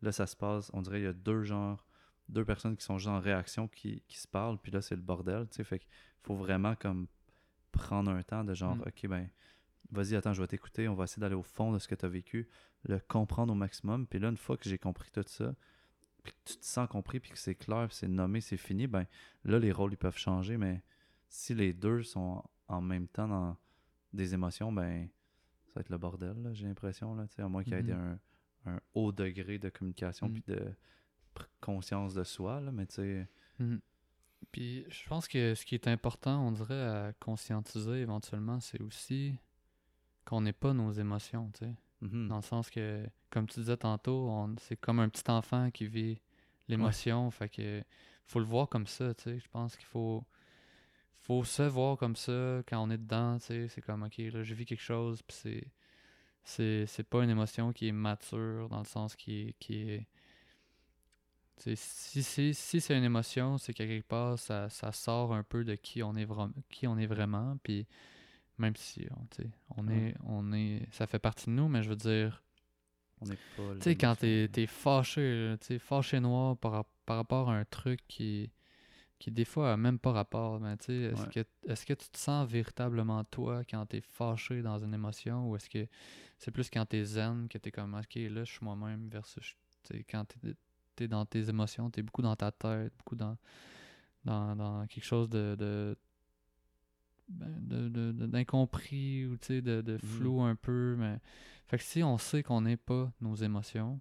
[0.00, 1.86] là ça se passe, on dirait il y a deux genres
[2.30, 5.02] deux personnes qui sont juste en réaction qui, qui se parlent puis là c'est le
[5.02, 5.90] bordel, tu sais, fait qu'il
[6.22, 7.06] faut vraiment comme
[7.70, 8.84] prendre un temps de genre mhm.
[8.86, 9.28] OK ben
[9.92, 12.04] vas-y, attends, je vais t'écouter, on va essayer d'aller au fond de ce que tu
[12.04, 12.48] as vécu,
[12.84, 14.06] le comprendre au maximum.
[14.06, 15.54] Puis là, une fois que j'ai compris tout ça,
[16.22, 19.06] puis que tu te sens compris, puis que c'est clair, c'est nommé, c'est fini, ben
[19.44, 20.56] là, les rôles, ils peuvent changer.
[20.56, 20.82] Mais
[21.28, 23.56] si les deux sont en même temps dans
[24.12, 25.08] des émotions, ben
[25.66, 28.18] ça va être le bordel, j'ai l'impression, là, à moins qu'il y ait mm-hmm.
[28.66, 30.32] un, haut degré de communication, mm.
[30.32, 30.74] puis de
[31.60, 33.28] conscience de soi, là, mais tu sais...
[33.60, 33.80] Mm-hmm.
[34.50, 39.38] Puis je pense que ce qui est important, on dirait, à conscientiser éventuellement, c'est aussi
[40.24, 41.74] qu'on n'est pas nos émotions, tu sais.
[42.02, 42.28] Mm-hmm.
[42.28, 46.20] Dans le sens que, comme tu disais tantôt, c'est comme un petit enfant qui vit
[46.68, 47.30] l'émotion.
[47.30, 47.82] Fait que
[48.26, 49.38] faut le voir comme ça, tu sais.
[49.38, 50.24] Je pense qu'il faut
[51.20, 53.68] faut se voir comme ça quand on est dedans, tu sais.
[53.68, 55.36] C'est comme, ok, là, je vis quelque chose, puis
[56.44, 56.86] c'est.
[56.86, 59.52] C'est pas une émotion qui est mature dans le sens qui est.
[59.60, 60.08] Qui est
[61.58, 65.64] si, si, si c'est une émotion, c'est qu'à quelque part, ça, ça, sort un peu
[65.64, 66.26] de qui on est,
[66.70, 67.56] qui on est vraiment.
[67.62, 67.86] Puis
[68.58, 69.06] même si
[69.76, 70.86] on, est, on est.
[70.92, 72.42] Ça fait partie de nous, mais je veux dire.
[73.20, 73.74] On est pas.
[73.76, 78.00] Tu sais, quand t'es es fâché, tu fâché noir par, par rapport à un truc
[78.08, 78.50] qui
[79.22, 80.58] qui des fois a même pas rapport.
[80.58, 84.00] Mais tu sais, est-ce que, est que tu te sens véritablement toi quand tu es
[84.00, 85.86] fâché dans une émotion ou est-ce que
[86.38, 89.08] c'est plus quand tu es zen que tu es comme ok là je suis moi-même
[89.08, 89.54] versus
[90.10, 93.36] quand tu es, dans tes émotions, tu es beaucoup dans ta tête, beaucoup dans,
[94.24, 95.96] dans, dans quelque chose de ben,
[97.38, 99.98] d'incompris ou de, de, mm-hmm.
[99.98, 100.96] flou un peu.
[100.98, 101.18] Mais...
[101.66, 104.00] Fait que si on sait qu'on n'est pas nos émotions,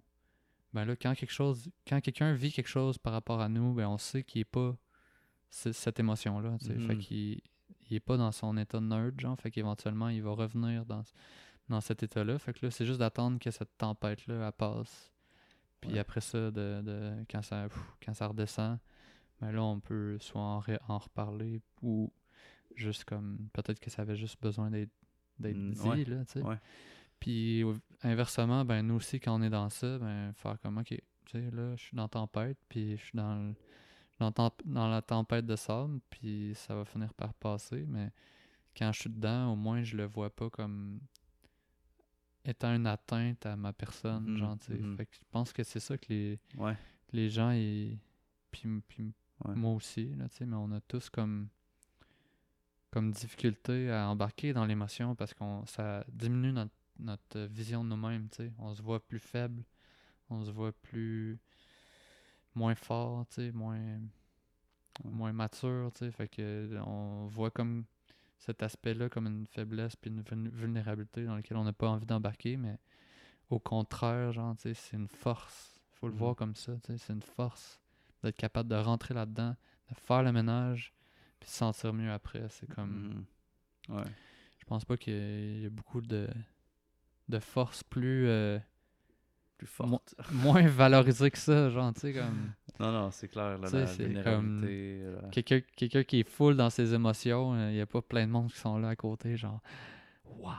[0.72, 3.86] ben là, quand quelque chose, quand quelqu'un vit quelque chose par rapport à nous, ben
[3.88, 4.76] on sait qu'il n'est pas
[5.50, 6.56] cette émotion-là.
[6.58, 6.98] Fait mm-hmm.
[6.98, 7.40] qu'il
[7.90, 9.38] il est pas dans son état nerd, genre.
[9.38, 11.02] Fait qu'éventuellement, il va revenir dans,
[11.68, 12.38] dans cet état-là.
[12.38, 15.12] Fait que là, c'est juste d'attendre que cette tempête-là passe.
[15.80, 17.68] Puis après ça, de, de, quand, ça,
[18.04, 18.78] quand ça redescend,
[19.40, 22.12] ben là, on peut soit en, en reparler ou
[22.76, 24.90] Juste comme, peut-être que ça avait juste besoin d'être
[25.38, 26.42] mm, dit, là, tu sais.
[27.22, 27.64] Puis
[28.02, 31.00] inversement, ben nous aussi, quand on est dans ça, ben faire comme, ok, tu
[31.30, 33.54] sais, là, je suis dans tempête, puis je suis dans,
[34.18, 38.10] dans, la tempête de sable, puis ça va finir par passer, mais
[38.76, 41.00] quand je suis dedans, au moins, je le vois pas comme
[42.44, 44.74] étant une atteinte à ma personne, mm-hmm, genre, tu sais.
[44.74, 44.96] Mm-hmm.
[44.96, 46.40] Fait que je pense que c'est ça que les,
[47.12, 47.98] les gens, et
[48.50, 49.14] puis, puis
[49.54, 51.48] moi aussi, là, tu sais, mais on a tous comme
[52.92, 56.52] comme difficulté à embarquer dans l'émotion parce que ça diminue
[56.98, 58.28] notre, vision de nous-mêmes.
[58.58, 59.64] On se voit plus faible,
[60.30, 61.38] on se voit plus
[62.54, 63.98] moins fort, moins
[65.04, 67.84] moins mature, fait que on voit comme
[68.38, 72.58] cet aspect-là comme une faiblesse puis une vulnérabilité dans laquelle on n'a pas envie d'embarquer,
[72.58, 72.78] mais
[73.48, 75.80] au contraire, genre, c'est une force.
[75.92, 76.16] Faut le mm-hmm.
[76.16, 77.80] voir comme ça, c'est une force
[78.22, 79.56] d'être capable de rentrer là-dedans,
[79.88, 80.92] de faire le ménage,
[81.42, 82.46] puis se sentir mieux après.
[82.48, 83.26] C'est comme.
[83.88, 83.96] Mm.
[83.96, 84.04] Ouais.
[84.58, 86.28] Je pense pas qu'il y, a beaucoup de,
[87.28, 88.28] de force plus.
[88.28, 88.58] Euh,
[89.58, 90.14] plus forte.
[90.32, 92.52] moins valorisée que ça, genre, tu sais, comme.
[92.80, 95.04] Non, non, c'est clair, la vulnérabilité.
[95.76, 98.50] Quelqu'un qui est full dans ses émotions, euh, il n'y a pas plein de monde
[98.50, 99.60] qui sont là à côté, genre.
[100.24, 100.54] Waouh!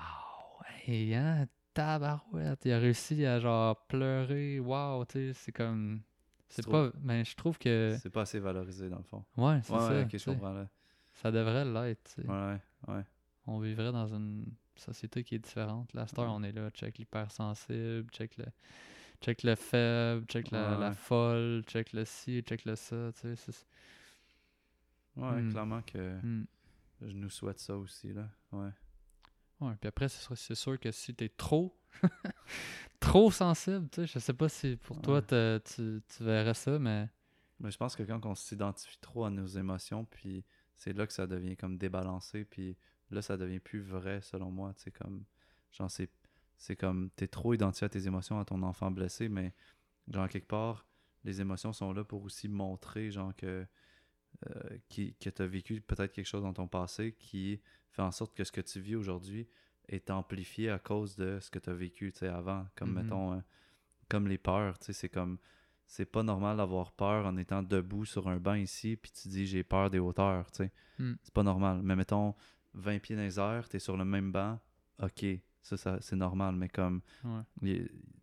[0.85, 2.63] Hey, hein, tabarouette!
[2.65, 4.59] Il a réussi à, genre, pleurer.
[4.59, 6.01] Waouh, tu sais, c'est comme.
[6.55, 6.91] C'est pas.
[7.01, 7.97] Mais je trouve que.
[8.01, 9.23] C'est pas assez valorisé dans le fond.
[9.37, 9.73] Ouais, c'est
[10.19, 10.31] ça.
[10.31, 10.67] Ouais, là.
[11.13, 12.15] Ça devrait l'être.
[12.25, 13.03] Ouais, ouais.
[13.45, 14.45] On vivrait dans une
[14.75, 15.93] société qui est différente.
[15.93, 18.45] La star, on est là, check l'hypersensible, check le.
[19.21, 23.51] Check le faible, check la, la, folle, check le ci, check le ça, tu sais.
[25.15, 25.51] Ouais, hmm.
[25.51, 26.45] clairement que hmm.
[27.01, 28.27] je nous souhaite ça aussi, là.
[28.51, 28.71] Ouais.
[29.61, 31.77] Ouais, puis après, c'est sûr que si t'es trop
[32.99, 34.07] trop sensible, tu sais.
[34.07, 37.09] Je sais pas si pour toi tu, tu verrais ça, mais.
[37.59, 40.43] Mais je pense que quand on s'identifie trop à nos émotions, puis
[40.75, 42.75] c'est là que ça devient comme débalancé, puis
[43.11, 44.73] là ça devient plus vrai selon moi.
[44.75, 45.23] Tu sais, comme.
[45.71, 46.09] Genre, c'est,
[46.57, 47.09] c'est comme.
[47.15, 49.53] T'es trop identifié à tes émotions, à ton enfant blessé, mais
[50.09, 50.85] genre, quelque part,
[51.23, 53.65] les émotions sont là pour aussi montrer, genre, que.
[54.49, 57.61] Euh, qui, que tu as vécu peut-être quelque chose dans ton passé qui
[57.93, 59.47] fait en sorte que ce que tu vis aujourd'hui,
[59.89, 62.65] est amplifié à cause de ce que tu as vécu avant.
[62.75, 63.03] Comme, mm-hmm.
[63.03, 63.39] mettons, euh,
[64.09, 65.37] comme les peurs, c'est comme
[65.85, 69.45] c'est pas normal d'avoir peur en étant debout sur un banc ici, puis tu dis
[69.45, 70.71] j'ai peur des hauteurs, tu sais.
[70.97, 71.13] Hmm.
[71.23, 71.81] C'est pas normal.
[71.83, 72.35] Mais mettons,
[72.73, 74.59] 20 pieds dans les airs, t'es sur le même banc,
[75.01, 75.25] ok,
[75.61, 76.55] ça, ça c'est normal.
[76.55, 77.01] Mais comme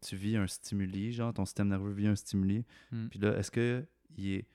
[0.00, 3.08] tu vis un stimuli, genre ton système nerveux vit un stimuli, hmm.
[3.08, 4.48] puis là, est-ce que il est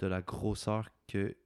[0.00, 1.36] de la grosseur que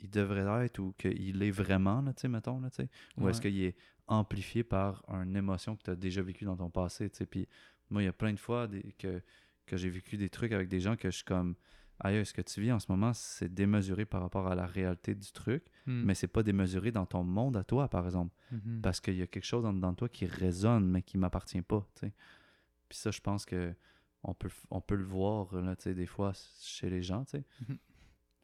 [0.00, 3.40] il devrait être ou qu'il est vraiment, tu sais, mettons, là, tu sais, ou est-ce
[3.40, 3.76] qu'il est
[4.06, 7.48] amplifié par une émotion que tu as déjà vécue dans ton passé, tu sais, puis
[7.90, 9.22] moi, il y a plein de fois que
[9.66, 11.54] que j'ai vécu des trucs avec des gens que je suis comme
[12.00, 15.14] aïe, ce que tu vis en ce moment, c'est démesuré par rapport à la réalité
[15.14, 16.02] du truc, hmm.
[16.04, 18.34] mais c'est pas démesuré dans ton monde à toi, par exemple.
[18.52, 18.80] Mm-hmm.
[18.80, 21.86] Parce qu'il y a quelque chose dans, toi qui résonne, mais qui m'appartient pas.
[22.00, 23.74] Puis ça, je pense que
[24.22, 27.22] on peut, on peut le voir là, des fois chez les gens.
[27.22, 27.78] Mm-hmm.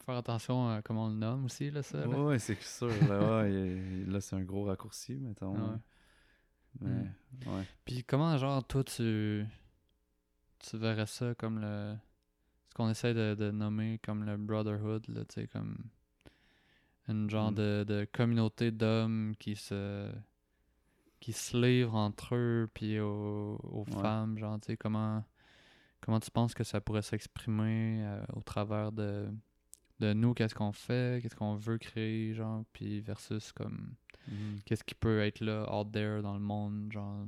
[0.06, 2.06] Faire attention à comment on le nomme aussi, là, ça.
[2.06, 2.86] Oui, c'est sûr.
[3.08, 5.80] là, là c'est un gros raccourci, mettons.
[6.80, 7.12] Mais, mm.
[7.48, 7.64] ouais.
[7.84, 9.44] Puis comment, genre, toi, tu
[10.60, 11.96] tu verrais ça comme le.
[12.68, 15.76] Ce qu'on essaie de, nommer comme le Brotherhood, là, tu sais, comme.
[17.08, 17.54] Une genre mm.
[17.56, 20.08] de, de, communauté d'hommes qui se.
[21.18, 25.24] qui se livrent entre eux, puis aux, femmes, genre, tu sais, comment.
[26.00, 29.28] Comment tu penses que ça pourrait s'exprimer euh, au travers de,
[30.00, 33.94] de nous, qu'est-ce qu'on fait, qu'est-ce qu'on veut créer, genre, puis versus comme.
[34.28, 34.62] Mm-hmm.
[34.64, 37.26] Qu'est-ce qui peut être là, out there dans le monde, genre.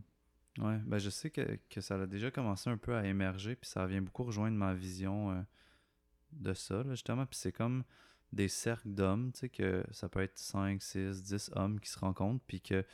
[0.59, 3.87] Ouais, ben je sais que, ça a déjà commencé un peu à émerger, puis ça
[3.87, 5.43] vient beaucoup rejoindre ma vision euh,
[6.33, 7.27] de ça, justement.
[7.27, 7.85] Puis c'est comme
[8.33, 11.99] des cercles d'hommes, tu sais, que ça peut être 5, 6, 10 hommes qui se
[11.99, 12.85] rencontrent, puis qu'ils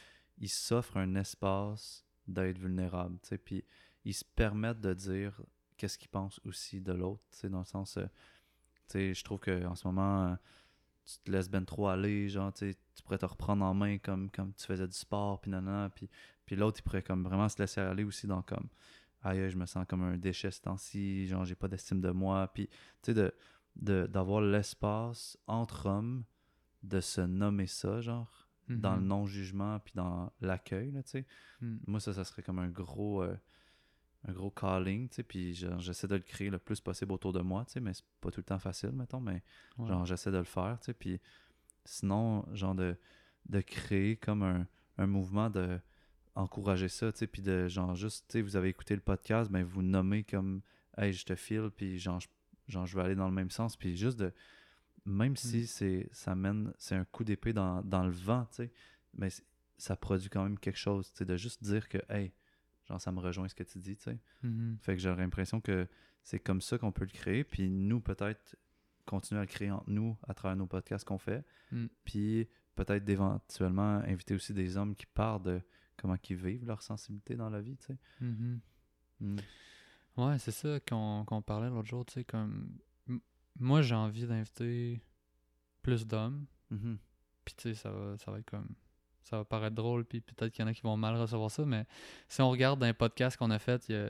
[0.46, 3.64] s'offrent un espace d'être vulnérable, tu sais, puis
[4.04, 5.40] ils se permettent de dire
[5.76, 8.06] qu'est-ce qu'ils pensent aussi de l'autre, tu sais, dans le sens, euh,
[8.92, 10.34] je trouve qu'en ce moment, euh,
[11.04, 12.74] tu te laisses ben trop aller, genre, tu
[13.04, 16.08] pourrais te reprendre en main comme, comme tu faisais du sport, puis nanana, puis
[16.46, 18.68] puis l'autre, il pourrait comme vraiment se laisser aller aussi dans comme
[19.22, 22.50] aïe, je me sens comme un déchet ce temps-ci, genre j'ai pas d'estime de moi.
[22.52, 22.68] Puis
[23.02, 23.32] tu sais,
[23.76, 26.24] de, d'avoir l'espace entre hommes
[26.82, 29.06] de se nommer ça, genre, dans le mm-hmm.
[29.06, 31.26] non-jugement, puis dans l'accueil, tu sais.
[31.60, 31.76] Mm.
[31.86, 33.22] Moi, ça, ça serait comme un gros.
[33.22, 33.36] Euh,
[34.26, 37.40] un gros calling, tu sais, puis j'essaie de le créer le plus possible autour de
[37.40, 39.42] moi, tu sais, mais c'est pas tout le temps facile, mettons, mais
[39.78, 41.20] genre j'essaie de le faire, tu sais, puis
[41.84, 42.96] sinon, genre de,
[43.48, 44.66] de créer comme un,
[44.98, 45.78] un mouvement de
[46.34, 49.50] encourager ça, tu sais, puis de genre juste, tu sais, vous avez écouté le podcast,
[49.50, 50.62] ben vous nommez comme,
[50.96, 52.20] hey, je te file, puis genre,
[52.66, 54.32] genre, je veux aller dans le même sens, puis juste de,
[55.04, 55.66] même si mm.
[55.66, 58.72] c'est, ça mène, c'est un coup d'épée dans, dans, le vent, tu sais,
[59.16, 59.28] mais
[59.76, 62.32] ça produit quand même quelque chose, tu sais, de juste dire que, hey,
[62.88, 64.18] genre, ça me rejoint ce que tu dis, tu sais.
[64.44, 64.78] Mm-hmm.
[64.80, 65.88] Fait que j'ai l'impression que
[66.22, 68.56] c'est comme ça qu'on peut le créer, puis nous, peut-être,
[69.06, 71.86] continuer à le créer entre nous à travers nos podcasts qu'on fait, mm.
[72.04, 75.60] puis peut-être éventuellement inviter aussi des hommes qui parlent de
[75.96, 77.98] comment ils vivent leur sensibilité dans la vie, tu sais.
[78.22, 78.58] Mm-hmm.
[79.20, 79.36] Mm.
[80.16, 82.78] Ouais, c'est ça qu'on parlait l'autre jour, tu sais, comme...
[83.56, 85.00] Moi, j'ai envie d'inviter
[85.82, 86.96] plus d'hommes, mm-hmm.
[87.44, 88.74] puis tu sais, ça va, ça va être comme...
[89.24, 91.64] Ça va paraître drôle, puis peut-être qu'il y en a qui vont mal recevoir ça,
[91.64, 91.86] mais
[92.28, 94.08] si on regarde dans les podcasts qu'on a fait, il y a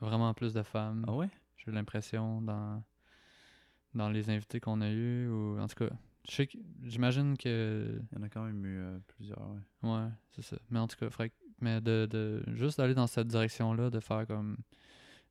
[0.00, 1.04] vraiment plus de femmes.
[1.08, 1.28] Ah ouais?
[1.56, 2.82] J'ai l'impression dans,
[3.94, 5.94] dans les invités qu'on a eus, ou en tout cas,
[6.82, 8.00] J'imagine que.
[8.12, 9.90] Il y en a quand même eu euh, plusieurs, ouais.
[9.90, 10.56] Ouais, c'est ça.
[10.70, 11.08] Mais en tout cas,
[11.60, 14.58] mais de, de juste d'aller dans cette direction-là, de faire comme.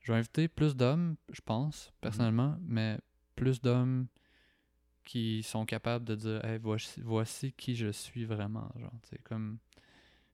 [0.02, 3.00] Je vais inviter plus d'hommes, je pense, personnellement, mais
[3.36, 4.08] plus d'hommes
[5.06, 8.70] qui sont capables de dire hey, voici, voici qui je suis vraiment.
[8.78, 9.60] Genre, tu comme.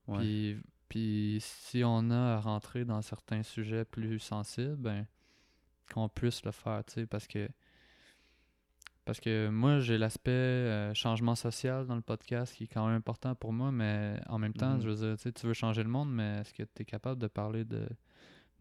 [0.07, 0.57] Puis,
[0.89, 5.05] puis si on a à rentrer dans certains sujets plus sensibles, ben,
[5.93, 7.47] qu'on puisse le faire, tu sais, parce que
[9.05, 12.95] parce que moi, j'ai l'aspect euh, changement social dans le podcast qui est quand même
[12.95, 14.81] important pour moi, mais en même temps, mhm.
[14.81, 17.27] je veux dire, tu veux changer le monde, mais est-ce que tu es capable de
[17.27, 17.87] parler de,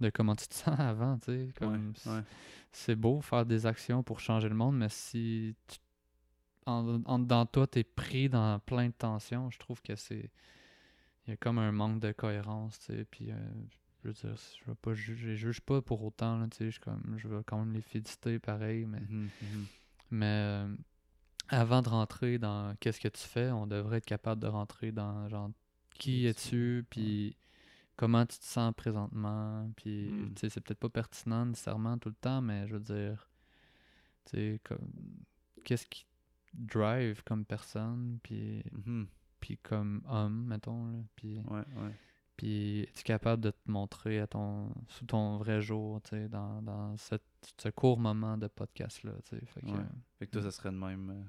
[0.00, 2.24] de comment tu te sens avant, tu sais?
[2.72, 5.56] C'est beau faire des actions pour changer le monde, mais si
[6.70, 10.30] en, dans toi, tu es pris dans plein de tensions, je trouve que c'est.
[11.26, 13.30] Il y a comme un manque de cohérence, tu sais, puis.
[13.30, 13.36] Euh,
[14.02, 16.80] je veux dire, je veux pas juger, je juge pas pour autant, tu sais, je,
[16.80, 19.66] comme, je veux quand même les féliciter pareil, mais mhm, mhm.
[20.10, 20.74] Mais euh,
[21.48, 25.28] avant de rentrer dans qu'est-ce que tu fais, on devrait être capable de rentrer dans
[25.28, 25.50] genre
[25.94, 27.36] qui es-tu, puis
[27.96, 30.34] comment tu te sens présentement, puis hmm.
[30.34, 33.28] tu sais, c'est peut-être pas pertinent nécessairement tout le temps, mais je veux dire,
[34.24, 34.90] tu sais, comme
[35.64, 36.06] qu'est-ce qui
[36.52, 39.06] drive comme personne, puis, mm-hmm.
[39.40, 41.40] puis comme homme, mettons, puis...
[41.48, 41.94] Ouais, ouais.
[42.40, 46.62] Puis es-tu capable de te montrer à ton, sous ton vrai jour, tu sais, dans,
[46.62, 47.22] dans cette,
[47.58, 49.44] ce court moment de podcast-là, tu sais.
[49.44, 49.66] Fait, que,
[50.18, 51.22] fait que toi, ça serait de même, euh,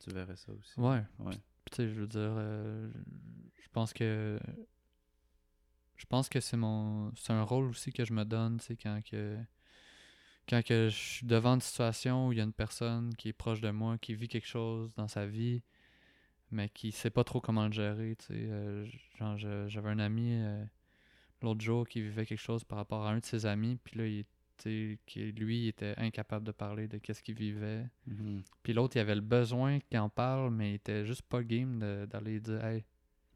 [0.00, 0.80] tu verrais ça aussi.
[0.80, 1.04] Ouais.
[1.20, 1.36] ouais.
[1.66, 2.90] tu sais, je veux dire, euh,
[3.62, 4.40] je pense que
[5.94, 8.76] je pense que c'est mon c'est un rôle aussi que je me donne, tu sais,
[8.76, 9.38] quand que
[10.48, 13.32] quand que je suis devant une situation où il y a une personne qui est
[13.32, 15.62] proche de moi, qui vit quelque chose dans sa vie,
[16.50, 18.16] mais qui sait pas trop comment le gérer.
[18.16, 18.86] Tu sais, euh,
[19.18, 20.64] genre, j'avais un ami euh,
[21.42, 24.06] l'autre jour qui vivait quelque chose par rapport à un de ses amis, puis là,
[24.06, 24.24] il
[24.56, 27.86] qui, lui, il était incapable de parler de qu'est-ce qu'il vivait.
[28.08, 28.42] Mm-hmm.
[28.62, 32.06] Puis l'autre, il avait le besoin qu'il en parle, mais il était juste pas game
[32.06, 32.84] d'aller dire Hey,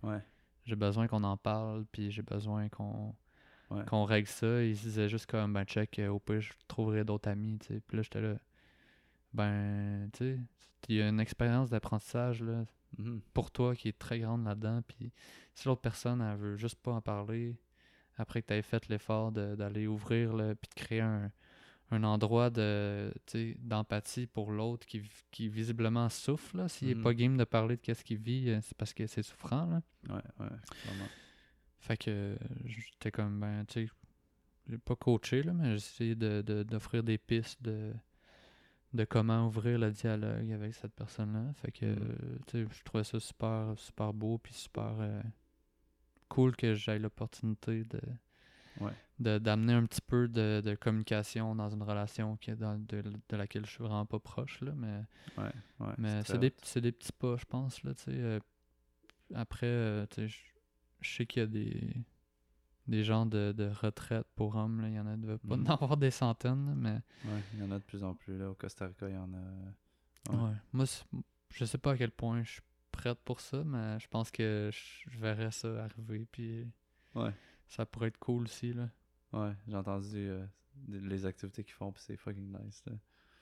[0.02, 0.22] ouais.
[0.64, 3.14] j'ai besoin qu'on en parle, puis j'ai besoin qu'on
[3.86, 4.62] qu'on règle ça.
[4.62, 7.58] Il se disait juste comme Ben, check, au pire, je trouverai d'autres amis.
[7.58, 8.34] Puis là, j'étais là.
[9.34, 10.38] Ben, tu sais,
[10.88, 12.64] il y a une expérience d'apprentissage là,
[12.98, 13.20] mm-hmm.
[13.34, 14.82] pour toi qui est très grande là-dedans.
[14.86, 15.12] Puis
[15.54, 17.56] si l'autre personne, elle veut juste pas en parler,
[18.16, 21.30] après que tu aies fait l'effort d'aller ouvrir, le, puis de créer un,
[21.90, 23.12] endroit de
[23.60, 26.68] d'empathie pour l'autre qui, qui visiblement souffre.
[26.68, 27.16] S'il n'est pas mm-hmm.
[27.16, 29.66] game de parler de ce qu'il vit, euh, c'est parce que c'est souffrant.
[29.66, 29.82] Là.
[30.08, 30.50] Ouais, ouais,
[30.84, 31.08] vraiment.
[31.80, 33.92] Fait que j'étais comme, ben, tu sais,
[34.68, 37.92] j'ai pas coaché, là, mais j'ai essayé d'offrir des pistes de,
[38.92, 41.52] de comment ouvrir le dialogue avec cette personne-là.
[41.54, 42.44] Fait que, mm-hmm.
[42.46, 44.94] tu sais, je trouvais ça super, super beau, puis super.
[44.98, 45.22] Euh,
[46.28, 48.00] cool que j'aie l'opportunité de
[49.18, 53.02] d'amener un petit peu de, communication dans une relation qui est dans, de,
[53.32, 55.02] laquelle je suis vraiment pas proche là mais
[55.98, 58.38] mais c'est des, des, petits pas je pense là tu sais euh,
[59.34, 60.36] après euh, tu sais
[61.00, 61.94] je sais qu'il y a des
[62.86, 64.88] des gens de, retraite pour hommes là.
[64.88, 65.66] il y en a de, pas mm.
[65.68, 68.54] avoir des centaines mais ouais il y en a de plus en plus là au
[68.54, 70.86] Costa Rica il y en a ouais, moi
[71.50, 72.60] je sais pas à quel point je
[72.98, 76.26] prête pour ça, mais je pense que je verrais ça arriver.
[76.30, 76.66] Puis
[77.14, 77.32] ouais.
[77.68, 78.72] ça pourrait être cool aussi.
[78.72, 78.88] Là.
[79.32, 80.44] Ouais, j'ai entendu euh,
[80.88, 82.84] les activités qu'ils font, puis c'est fucking nice.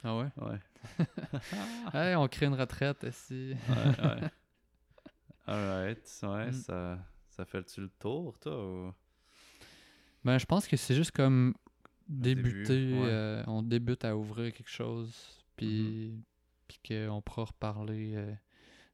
[0.04, 0.28] Ah ouais?
[0.36, 0.60] Ouais.
[1.94, 3.56] hey, on crée une retraite ici.
[3.68, 4.30] ouais, ouais.
[5.46, 6.52] Alright, ouais, mm.
[6.52, 6.98] ça,
[7.36, 8.66] ça fait-tu le tour, toi?
[8.66, 8.92] Ou...
[10.24, 11.54] Ben, je pense que c'est juste comme
[12.08, 15.14] débuter, euh, on débute à ouvrir quelque chose,
[15.56, 16.24] puis,
[16.66, 18.32] puis qu'on pourra reparler euh,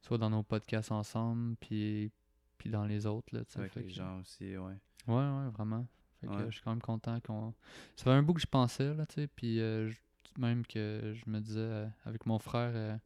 [0.01, 2.11] soit dans nos podcasts ensemble, puis,
[2.57, 3.33] puis dans les autres.
[3.33, 4.77] Là, Avec les gens aussi, ouais.
[5.07, 5.87] Ouais, ouais, vraiment.
[6.19, 7.53] Fait que, je suis quand même content qu'on.
[7.95, 9.89] Ça fait un bout que je pensais, là, tu sais, puis euh,
[10.37, 12.99] même que je me disais, euh, avec mon frère,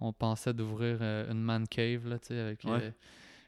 [0.00, 2.64] on pensait d'ouvrir une man cave, là, tu sais, avec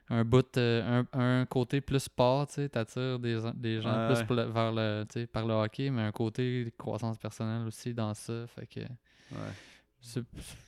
[0.09, 4.73] un bout, un, un, côté plus sport, tu sais, t'attires des, des gens plus vers
[4.73, 8.67] le, tu sais, par le hockey, mais un côté croissance personnelle aussi dans ça, fait
[8.67, 8.81] que...
[9.33, 10.23] Ouais.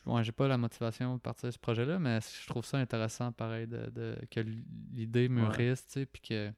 [0.07, 3.31] ouais, j'ai pas la motivation de partir de ce projet-là, mais je trouve ça intéressant,
[3.31, 6.53] pareil, de, que l'idée mûrisse, tu sais, puis que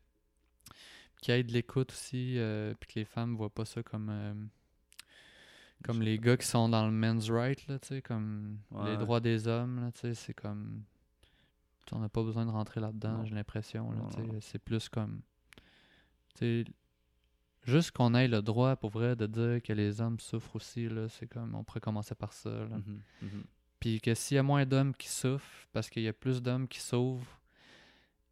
[1.21, 4.09] qu'il y ait de l'écoute aussi, euh, puis que les femmes voient pas ça comme
[4.11, 4.33] euh,
[5.85, 9.21] comme les gars qui sont dans le men's right, là, tu sais, comme les droits
[9.21, 10.83] des hommes, là, tu sais, c'est comme
[11.93, 14.03] on n'a pas besoin de rentrer là-dedans, j'ai l'impression, là,
[14.41, 15.23] c'est plus comme
[17.65, 21.09] Juste qu'on ait le droit, pour vrai, de dire que les hommes souffrent aussi, là,
[21.09, 22.79] c'est comme, on pourrait commencer par ça, là.
[22.79, 23.45] Mhm, mhm.
[23.79, 26.69] Puis que s'il y a moins d'hommes qui souffrent, parce qu'il y a plus d'hommes
[26.69, 27.25] qui sauvent,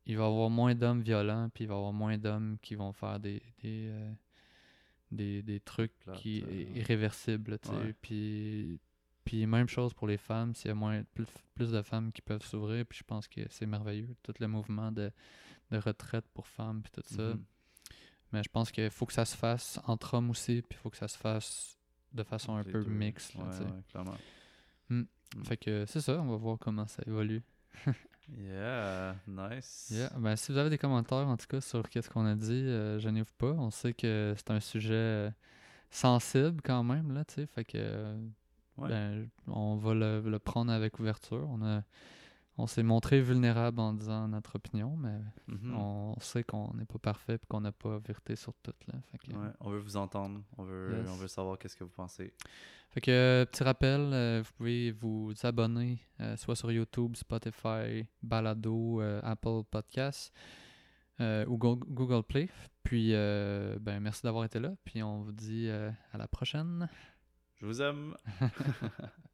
[0.07, 2.75] il va y avoir moins d'hommes violents, puis il va y avoir moins d'hommes qui
[2.75, 4.13] vont faire des, des, euh,
[5.11, 7.59] des, trucs qui, euh, irréversibles.
[8.01, 8.81] Puis,
[9.29, 11.03] puis même chose pour les femmes, s'il y a moins,
[11.55, 14.91] plus, de femmes qui peuvent s'ouvrir, puis je pense que c'est merveilleux, tout le mouvement
[14.91, 15.13] de,
[15.71, 17.35] retraite pour femmes, puis tout ça.
[17.35, 17.45] Mhm.
[18.33, 20.89] Mais je pense qu'il faut que ça se fasse entre hommes aussi, puis il faut
[20.89, 21.77] que ça se fasse
[22.11, 23.35] de façon un peu mixte.
[23.35, 23.43] ouais,
[23.91, 24.17] clairement.
[24.89, 25.03] Hmm.
[25.37, 25.45] Hmm.
[25.45, 27.43] Fait que c'est ça, on va voir comment ça évolue.
[28.31, 29.91] yeah, nice.
[29.91, 30.11] Yeah.
[30.17, 32.99] Ben, si vous avez des commentaires en tout cas sur qu'est-ce qu'on a dit, euh,
[32.99, 33.53] je vous pas.
[33.53, 35.31] On sait que c'est un sujet euh,
[35.91, 37.47] sensible quand même, là, tu sais.
[37.47, 38.17] Fait que
[38.87, 41.49] ben, on va le, le, prendre avec ouverture.
[41.51, 41.83] On a
[42.61, 45.77] on s'est montré vulnérable en disant notre opinion, mais mhm.
[45.77, 48.75] on sait qu'on n'est pas parfait et qu'on n'a pas vérité sur tout.
[48.89, 49.55] Là.
[49.61, 52.33] on veut vous entendre, on veut, on veut savoir qu'est-ce que vous pensez.
[52.91, 58.07] Fait que, euh, petit rappel, euh, vous pouvez vous abonner euh, soit sur YouTube, Spotify,
[58.23, 60.33] Balado, Apple Podcasts
[61.21, 62.49] ou Google Play.
[62.83, 64.75] Puis, ben, merci d'avoir été là.
[64.85, 66.89] Puis, on vous dit à la prochaine.
[67.61, 68.17] Je vous aime.